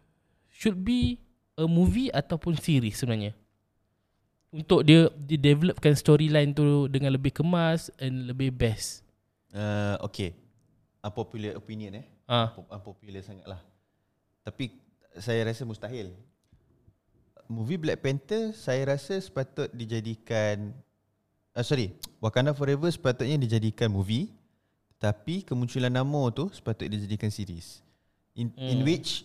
should 0.55 0.79
be 0.79 1.19
a 1.59 1.67
movie 1.67 2.07
ataupun 2.15 2.55
series 2.55 2.95
sebenarnya. 2.95 3.35
Untuk 4.49 4.87
dia 4.87 5.11
dia 5.19 5.37
developkan 5.37 5.93
storyline 5.93 6.55
tu 6.55 6.87
dengan 6.87 7.13
lebih 7.13 7.35
kemas 7.35 7.91
and 7.99 8.31
lebih 8.31 8.55
best. 8.55 9.03
Uh, 9.51 9.99
okay. 10.01 10.33
Unpopular 11.03 11.59
opinion 11.59 11.99
eh. 12.01 12.07
Unpo- 12.25 12.71
Unpopular 12.71 13.21
sangat 13.21 13.47
lah. 13.51 13.61
Tapi 14.47 14.73
saya 15.19 15.43
rasa 15.43 15.67
mustahil. 15.67 16.15
Movie 17.51 17.81
Black 17.81 17.99
Panther 17.99 18.55
saya 18.55 18.95
rasa 18.95 19.19
sepatut 19.19 19.73
dijadikan 19.75 20.71
uh, 21.57 21.65
sorry, 21.65 21.97
Wakanda 22.23 22.55
Forever 22.55 22.93
sepatutnya 22.93 23.41
dijadikan 23.41 23.91
movie 23.91 24.31
tapi 24.99 25.47
kemunculan 25.47 25.95
nama 25.95 26.31
tu 26.35 26.51
sepatutnya 26.51 26.99
dijadikan 26.99 27.31
series. 27.31 27.83
In, 28.35 28.51
hmm. 28.55 28.71
in 28.71 28.79
which 28.83 29.23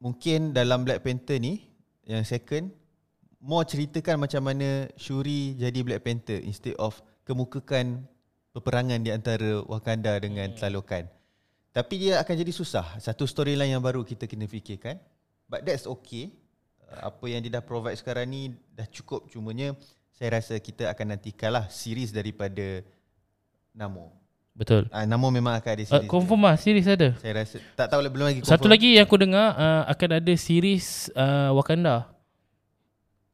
mungkin 0.00 0.52
dalam 0.52 0.84
Black 0.84 1.04
Panther 1.04 1.40
ni 1.40 1.64
yang 2.04 2.24
second 2.24 2.72
more 3.40 3.64
ceritakan 3.64 4.20
macam 4.20 4.44
mana 4.44 4.88
Shuri 5.00 5.56
jadi 5.56 5.80
Black 5.80 6.04
Panther 6.04 6.40
instead 6.44 6.76
of 6.76 7.00
kemukakan 7.24 8.04
peperangan 8.52 9.00
di 9.00 9.10
antara 9.10 9.64
Wakanda 9.64 10.20
dengan 10.20 10.52
Hmm. 10.52 10.60
Talokan. 10.60 11.08
Tapi 11.70 11.94
dia 12.02 12.18
akan 12.18 12.34
jadi 12.34 12.52
susah. 12.52 12.98
Satu 12.98 13.24
storyline 13.24 13.72
yang 13.72 13.80
baru 13.82 14.02
kita 14.02 14.26
kena 14.26 14.50
fikirkan. 14.50 14.98
But 15.46 15.62
that's 15.62 15.86
okay. 15.86 16.34
Uh, 16.82 17.10
apa 17.10 17.24
yang 17.30 17.40
dia 17.46 17.58
dah 17.58 17.64
provide 17.64 17.94
sekarang 17.94 18.26
ni 18.26 18.52
dah 18.74 18.90
cukup. 18.90 19.30
Cumanya 19.30 19.78
saya 20.10 20.42
rasa 20.42 20.58
kita 20.58 20.90
akan 20.90 21.16
nantikanlah 21.16 21.70
series 21.70 22.10
daripada 22.10 22.82
Namo. 23.70 24.19
Betul. 24.50 24.90
Uh, 24.90 25.06
Namo 25.06 25.30
memang 25.30 25.56
akan 25.56 25.70
ada 25.72 25.82
Uh, 25.82 25.88
series. 25.96 26.10
confirm 26.10 26.40
lah 26.44 26.56
series 26.58 26.84
ada. 26.84 27.08
Saya 27.16 27.32
rasa 27.38 27.56
tak 27.74 27.86
tahu 27.88 28.00
lah 28.02 28.10
belum 28.12 28.26
lagi 28.28 28.38
confirm. 28.42 28.54
Satu 28.56 28.66
lagi 28.68 28.98
yang 28.98 29.04
aku 29.04 29.16
dengar 29.16 29.54
uh, 29.54 29.82
akan 29.88 30.08
ada 30.20 30.32
series 30.34 30.86
uh, 31.14 31.54
Wakanda. 31.54 32.10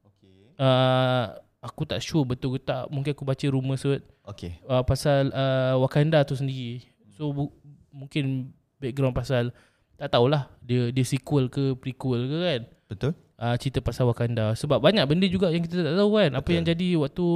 Okay. 0.04 0.54
Uh, 0.54 1.24
aku 1.60 1.82
tak 1.82 1.98
sure 1.98 2.22
betul 2.22 2.54
ke 2.54 2.62
tak. 2.62 2.86
Mungkin 2.88 3.10
aku 3.10 3.24
baca 3.24 3.46
rumours 3.46 3.82
kot 3.82 4.02
Okay. 4.26 4.58
uh, 4.66 4.82
pasal 4.82 5.30
uh, 5.30 5.74
Wakanda 5.78 6.22
tu 6.22 6.34
sendiri. 6.34 6.82
So 7.14 7.30
bu- 7.30 7.54
mungkin 7.90 8.50
background 8.76 9.14
pasal 9.14 9.50
tak 9.96 10.12
tahulah 10.12 10.52
dia 10.60 10.92
dia 10.92 11.02
sequel 11.02 11.48
ke 11.48 11.74
prequel 11.74 12.26
ke 12.26 12.38
kan. 12.38 12.60
Betul? 12.86 13.12
Uh, 13.36 13.52
cerita 13.56 13.80
pasal 13.80 14.06
Wakanda 14.06 14.54
sebab 14.54 14.80
banyak 14.80 15.04
benda 15.04 15.26
juga 15.26 15.52
yang 15.52 15.60
kita 15.60 15.82
tak 15.82 15.92
tahu 15.92 16.10
kan 16.14 16.30
apa 16.32 16.40
Betul. 16.40 16.54
yang 16.54 16.64
jadi 16.64 16.88
waktu 16.96 17.26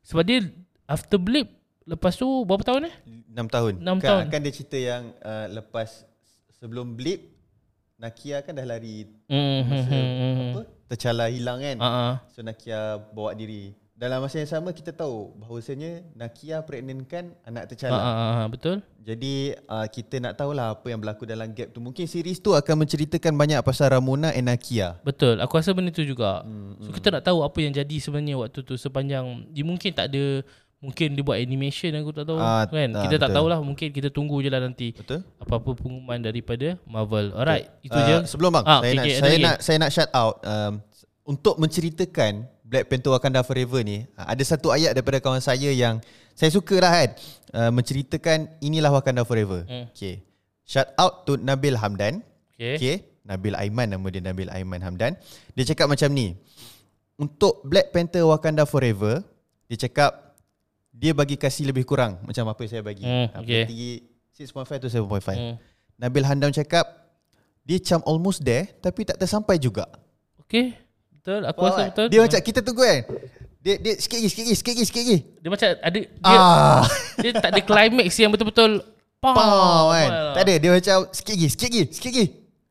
sebab 0.00 0.22
dia 0.24 0.38
after 0.86 1.20
blip 1.20 1.59
lepas 1.90 2.14
tu 2.14 2.26
berapa 2.46 2.62
tahun 2.62 2.86
eh? 2.86 2.94
6 3.30 3.46
tahun. 3.46 3.72
Enam 3.82 3.98
kan, 3.98 4.08
tahun. 4.08 4.22
Kan 4.30 4.40
dia 4.40 4.52
cerita 4.54 4.78
yang 4.78 5.02
uh, 5.18 5.46
lepas 5.50 6.06
sebelum 6.56 6.94
blip 6.94 7.26
Nakia 7.96 8.40
kan 8.40 8.56
dah 8.56 8.64
lari 8.64 9.04
Hmm. 9.28 9.60
masa 9.68 9.92
hmm, 9.92 10.14
hmm, 10.16 10.50
apa? 10.56 10.62
Tercalar 10.88 11.28
hilang 11.28 11.58
kan. 11.60 11.76
Ah. 11.78 12.14
So 12.32 12.40
Nakia 12.40 12.96
bawa 13.12 13.36
diri. 13.36 13.76
Dalam 13.92 14.24
masa 14.24 14.40
yang 14.40 14.48
sama 14.48 14.72
kita 14.72 14.96
tahu 14.96 15.36
bahawasanya 15.36 16.08
Nakia 16.16 16.64
pregnant 16.64 17.04
kan 17.04 17.36
anak 17.44 17.68
tercalar. 17.68 18.00
ah, 18.00 18.16
ah, 18.40 18.46
betul. 18.48 18.80
Jadi 18.96 19.52
uh, 19.68 19.84
kita 19.84 20.16
nak 20.16 20.40
tahulah 20.40 20.72
apa 20.72 20.88
yang 20.88 21.04
berlaku 21.04 21.28
dalam 21.28 21.52
gap 21.52 21.68
tu. 21.68 21.84
Mungkin 21.84 22.08
series 22.08 22.40
tu 22.40 22.56
akan 22.56 22.88
menceritakan 22.88 23.36
banyak 23.36 23.60
pasal 23.60 23.92
Ramona 23.92 24.32
and 24.32 24.48
Nakia. 24.48 24.96
Betul. 25.04 25.36
Aku 25.44 25.60
rasa 25.60 25.76
benda 25.76 25.92
tu 25.92 26.00
juga. 26.00 26.40
Hmm, 26.40 26.80
So 26.80 26.96
kita 26.96 27.12
nak 27.12 27.28
tahu 27.28 27.44
apa 27.44 27.58
yang 27.60 27.76
jadi 27.76 27.96
sebenarnya 28.00 28.40
waktu 28.40 28.64
tu 28.64 28.80
sepanjang 28.80 29.44
dia 29.52 29.64
mungkin 29.68 29.92
tak 29.92 30.08
ada 30.08 30.40
mungkin 30.80 31.12
dia 31.12 31.20
buat 31.20 31.36
animation 31.36 31.92
aku 31.92 32.10
tak 32.10 32.24
tahu 32.24 32.40
Ah, 32.40 32.64
kan. 32.64 32.88
ah, 32.90 33.04
kita 33.04 33.16
tak 33.16 33.28
betul. 33.28 33.36
tahulah 33.36 33.58
mungkin 33.60 33.88
kita 33.90 34.08
tunggu 34.08 34.40
je 34.40 34.48
lah 34.48 34.58
nanti 34.58 34.90
Betul? 34.90 35.20
apa-apa 35.36 35.76
pengumuman 35.76 36.16
daripada 36.18 36.80
Marvel. 36.84 37.30
Alright, 37.32 37.68
itu 37.80 37.92
Uh, 37.92 38.00
je. 38.02 38.16
Sebelum 38.26 38.50
bang, 38.50 38.64
Ah, 38.64 38.80
saya 38.80 38.88
okay, 38.88 38.96
nak 38.96 39.04
okay, 39.04 39.14
saya 39.14 39.28
lagi? 39.30 39.44
nak 39.44 39.56
saya 39.60 39.76
nak 39.76 39.90
shout 39.90 40.10
out 40.10 40.34
um, 40.42 40.72
untuk 41.22 41.54
menceritakan 41.56 42.32
Black 42.64 42.86
Panther 42.86 43.10
Wakanda 43.10 43.42
Forever 43.42 43.80
ni. 43.80 44.08
uh, 44.10 44.24
Ada 44.24 44.42
satu 44.46 44.70
ayat 44.70 44.96
daripada 44.96 45.18
kawan 45.18 45.38
saya 45.38 45.68
yang 45.68 46.00
saya 46.32 46.48
suka 46.48 46.78
lah 46.78 46.90
kan. 46.90 47.10
Uh, 47.50 47.70
menceritakan 47.70 48.48
inilah 48.58 48.88
Wakanda 48.90 49.20
Forever. 49.22 49.66
Hmm. 49.66 49.84
Okay. 49.90 50.24
Shout 50.64 50.88
out 50.96 51.26
to 51.26 51.36
Nabil 51.36 51.74
Hamdan. 51.74 52.22
Okay. 52.54 52.74
Okay. 52.78 52.96
Nabil 53.20 53.52
Aiman 53.52 53.84
nama 53.86 54.06
dia 54.06 54.22
Nabil 54.22 54.48
Aiman 54.48 54.80
Hamdan. 54.80 55.12
Dia 55.52 55.66
cakap 55.66 55.86
macam 55.86 56.08
ni. 56.08 56.38
Untuk 57.14 57.60
Black 57.62 57.90
Panther 57.90 58.24
Wakanda 58.24 58.64
Forever, 58.64 59.20
dia 59.66 59.76
cakap 59.78 60.29
dia 60.90 61.14
bagi 61.14 61.34
kasih 61.34 61.70
lebih 61.70 61.82
kurang 61.82 62.18
macam 62.22 62.44
apa 62.46 62.60
yang 62.60 62.70
saya 62.70 62.82
bagi. 62.82 63.04
Hmm, 63.06 63.26
Ah, 63.30 63.40
okay. 63.40 63.64
tinggi 63.64 63.92
6.5 64.36 64.82
to 64.82 64.88
7.5. 64.90 65.32
Hmm. 65.32 65.54
Nabil 65.96 66.24
Hamdan 66.24 66.50
cakap 66.50 66.84
dia 67.62 67.76
macam 67.78 68.00
almost 68.04 68.40
there 68.40 68.66
tapi 68.80 69.04
tak 69.04 69.16
tersampai 69.16 69.56
juga. 69.56 69.86
Okay. 70.42 70.74
Betul. 71.12 71.44
Aku 71.46 71.60
Faham 71.60 71.70
rasa 71.70 71.82
betul. 71.92 72.06
Dia 72.08 72.20
macam 72.24 72.40
kita 72.40 72.60
tunggu 72.60 72.82
kan. 72.82 73.00
Dia 73.60 73.74
dia 73.76 73.92
sikit 74.00 74.16
lagi 74.16 74.28
sikit 74.32 74.44
lagi 74.48 74.56
sikit 74.56 74.72
lagi 74.72 74.84
sikit 74.88 75.02
lagi. 75.04 75.18
dia 75.36 75.48
macam 75.52 75.68
ada 75.68 75.98
dia 76.00 76.08
ah, 76.24 76.80
dia 77.22 77.30
tak 77.36 77.50
ada 77.52 77.60
climax 77.60 78.08
yang 78.16 78.32
betul-betul 78.32 78.80
pow, 79.20 79.36
pow 79.36 79.92
kan. 79.92 80.08
Tak 80.32 80.42
ada 80.48 80.54
dia 80.56 80.70
macam 80.72 80.96
sikit 81.12 81.34
lagi 81.36 81.46
sikit 81.52 81.68
lagi 81.68 81.82
sikit 81.92 82.10
lagi. 82.10 82.26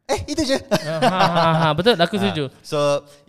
Eh 0.10 0.20
itu 0.26 0.42
je. 0.42 0.58
ha, 0.58 0.94
ha, 0.98 1.50
ha, 1.54 1.68
betul 1.78 1.94
aku 1.94 2.18
setuju. 2.18 2.50
Ah, 2.50 2.66
So 2.66 2.80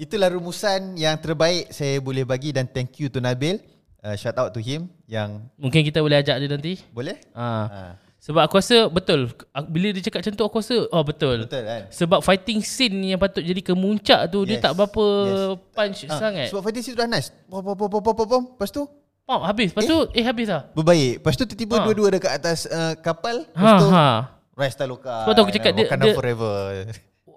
itulah 0.00 0.32
rumusan 0.32 0.96
yang 0.96 1.20
terbaik 1.20 1.68
saya 1.68 2.00
boleh 2.00 2.24
bagi 2.24 2.56
dan 2.56 2.64
thank 2.64 2.96
you 2.96 3.12
to 3.12 3.20
Nabil. 3.20 3.60
Uh, 4.00 4.14
shout 4.14 4.32
out 4.34 4.48
to 4.48 4.58
him 4.58 4.88
yang 5.04 5.44
Mungkin 5.54 5.80
kita 5.82 6.00
boleh 6.00 6.18
ajak 6.18 6.36
dia 6.36 6.48
nanti. 6.48 6.80
boleh? 6.88 7.20
Ha. 7.30 7.48
Ha, 7.62 7.82
Sebab 8.18 8.42
aku 8.42 8.56
rasa 8.56 8.84
betul 8.86 9.28
bila 9.66 9.88
dia 9.90 10.00
cakap 10.02 10.20
macam 10.20 10.34
tu 10.34 10.42
aku 10.42 10.56
rasa 10.58 10.76
oh 10.86 11.02
betul. 11.02 11.44
betul 11.44 11.62
kan? 11.62 11.82
Sebab 11.88 12.20
fighting 12.20 12.60
scene 12.60 12.96
yang 13.06 13.16
patut 13.16 13.40
jadi 13.40 13.60
kemuncak 13.62 14.28
tu 14.28 14.42
yes. 14.42 14.48
dia 14.48 14.56
tak 14.58 14.72
berapa 14.74 15.04
Yes. 15.22 15.40
punch 15.70 15.98
Ah, 16.06 16.16
sangat. 16.18 16.46
Sebab 16.48 16.60
fighting 16.62 16.80
scene 16.82 16.92
tu 16.92 17.00
dah 17.00 17.08
nice. 17.08 17.28
Pom 17.44 17.60
pom 17.60 17.76
pom 17.76 17.88
pom 17.92 18.12
pom. 18.18 18.44
Lepas 18.50 18.68
tu 18.68 18.84
Oh, 19.24 19.40
habis. 19.40 19.70
Lepas 19.70 19.84
tu 19.84 19.94
eh 20.10 20.20
habis 20.22 20.48
lah. 20.48 20.66
berbaik. 20.70 21.20
Lepas 21.20 21.34
tu 21.34 21.44
tiba-tiba 21.44 21.76
Ha. 21.76 21.84
dua-dua 21.86 22.08
dekat 22.10 22.32
atas 22.34 22.66
uh, 22.66 22.92
kapal. 22.98 23.44
Lepas 23.46 23.62
Ha 23.68 23.78
tu 23.78 23.88
ha. 23.88 24.08
Rise 24.52 24.76
Taloka. 24.76 25.16
Sebab 25.22 25.32
tu 25.32 25.40
aku 25.40 25.52
cakap 25.54 25.72
dia- 25.72 25.88
dia- 25.88 26.16
forever. 26.16 26.56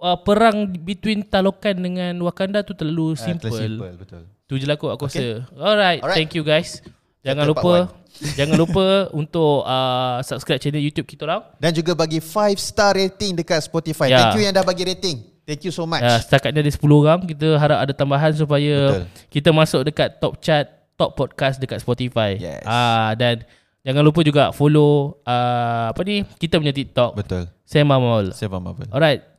Uh, 0.03 0.19
perang 0.19 0.67
between 0.83 1.23
Talokan 1.23 1.79
dengan 1.79 2.11
Wakanda 2.19 2.59
tu 2.59 2.75
terlalu 2.75 3.15
Ah, 3.15 3.23
simple. 3.23 3.47
terlalu 3.47 3.79
simple 3.79 3.91
betul. 3.95 4.21
Tu 4.43 4.59
je 4.59 4.67
lah 4.67 4.75
aku 4.75 4.91
aku 4.91 5.07
Okay. 5.07 5.39
rasa. 5.39 5.47
Alright, 5.55 5.99
Alright. 6.03 6.17
thank 6.19 6.35
you 6.35 6.43
guys. 6.43 6.83
Jangan 7.23 7.47
lupa 7.47 7.87
jangan 8.37 8.55
lupa 8.59 8.85
untuk 9.15 9.63
uh, 9.63 10.19
subscribe 10.19 10.59
channel 10.59 10.83
YouTube 10.83 11.07
kita 11.07 11.23
orang. 11.23 11.47
Dan 11.55 11.71
juga 11.71 11.95
bagi 11.95 12.19
5 12.19 12.27
star 12.59 12.99
rating 12.99 13.31
dekat 13.33 13.63
Spotify. 13.63 14.11
Ya. 14.11 14.27
Thank 14.27 14.35
you 14.35 14.43
yang 14.43 14.51
dah 14.51 14.61
bagi 14.61 14.83
rating. 14.83 15.23
Thank 15.47 15.63
you 15.63 15.71
so 15.71 15.87
much. 15.87 16.03
Uh, 16.03 16.19
setakat 16.19 16.51
ni 16.51 16.59
ada 16.59 16.67
10 16.67 16.83
orang. 16.83 17.23
Kita 17.23 17.55
harap 17.55 17.79
ada 17.79 17.93
tambahan 17.95 18.35
supaya 18.35 18.75
Betul. 18.91 19.03
kita 19.31 19.49
masuk 19.55 19.87
dekat 19.87 20.19
top 20.19 20.35
chart, 20.43 20.67
top 20.99 21.15
podcast 21.15 21.63
dekat 21.63 21.79
Spotify. 21.79 22.35
Yes. 22.35 22.67
Ah 22.67 23.15
dan 23.15 23.47
jangan 23.81 24.03
lupa 24.03 24.19
juga 24.19 24.51
follow 24.51 25.15
uh, 25.23 25.95
apa 25.95 25.99
ni 26.03 26.27
kita 26.37 26.59
punya 26.59 26.75
TikTok. 26.75 27.15
Betul. 27.15 27.47
Sema. 27.63 27.95
Saya 28.35 28.51
faham 28.51 28.67
Marvel. 28.67 28.91
Alright. 28.91 29.32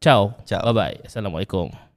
Ciao. 0.00 0.32
Ciao. 0.46 0.64
Bye 0.64 0.72
bye. 0.72 1.00
Assalamualaikum. 1.04 1.89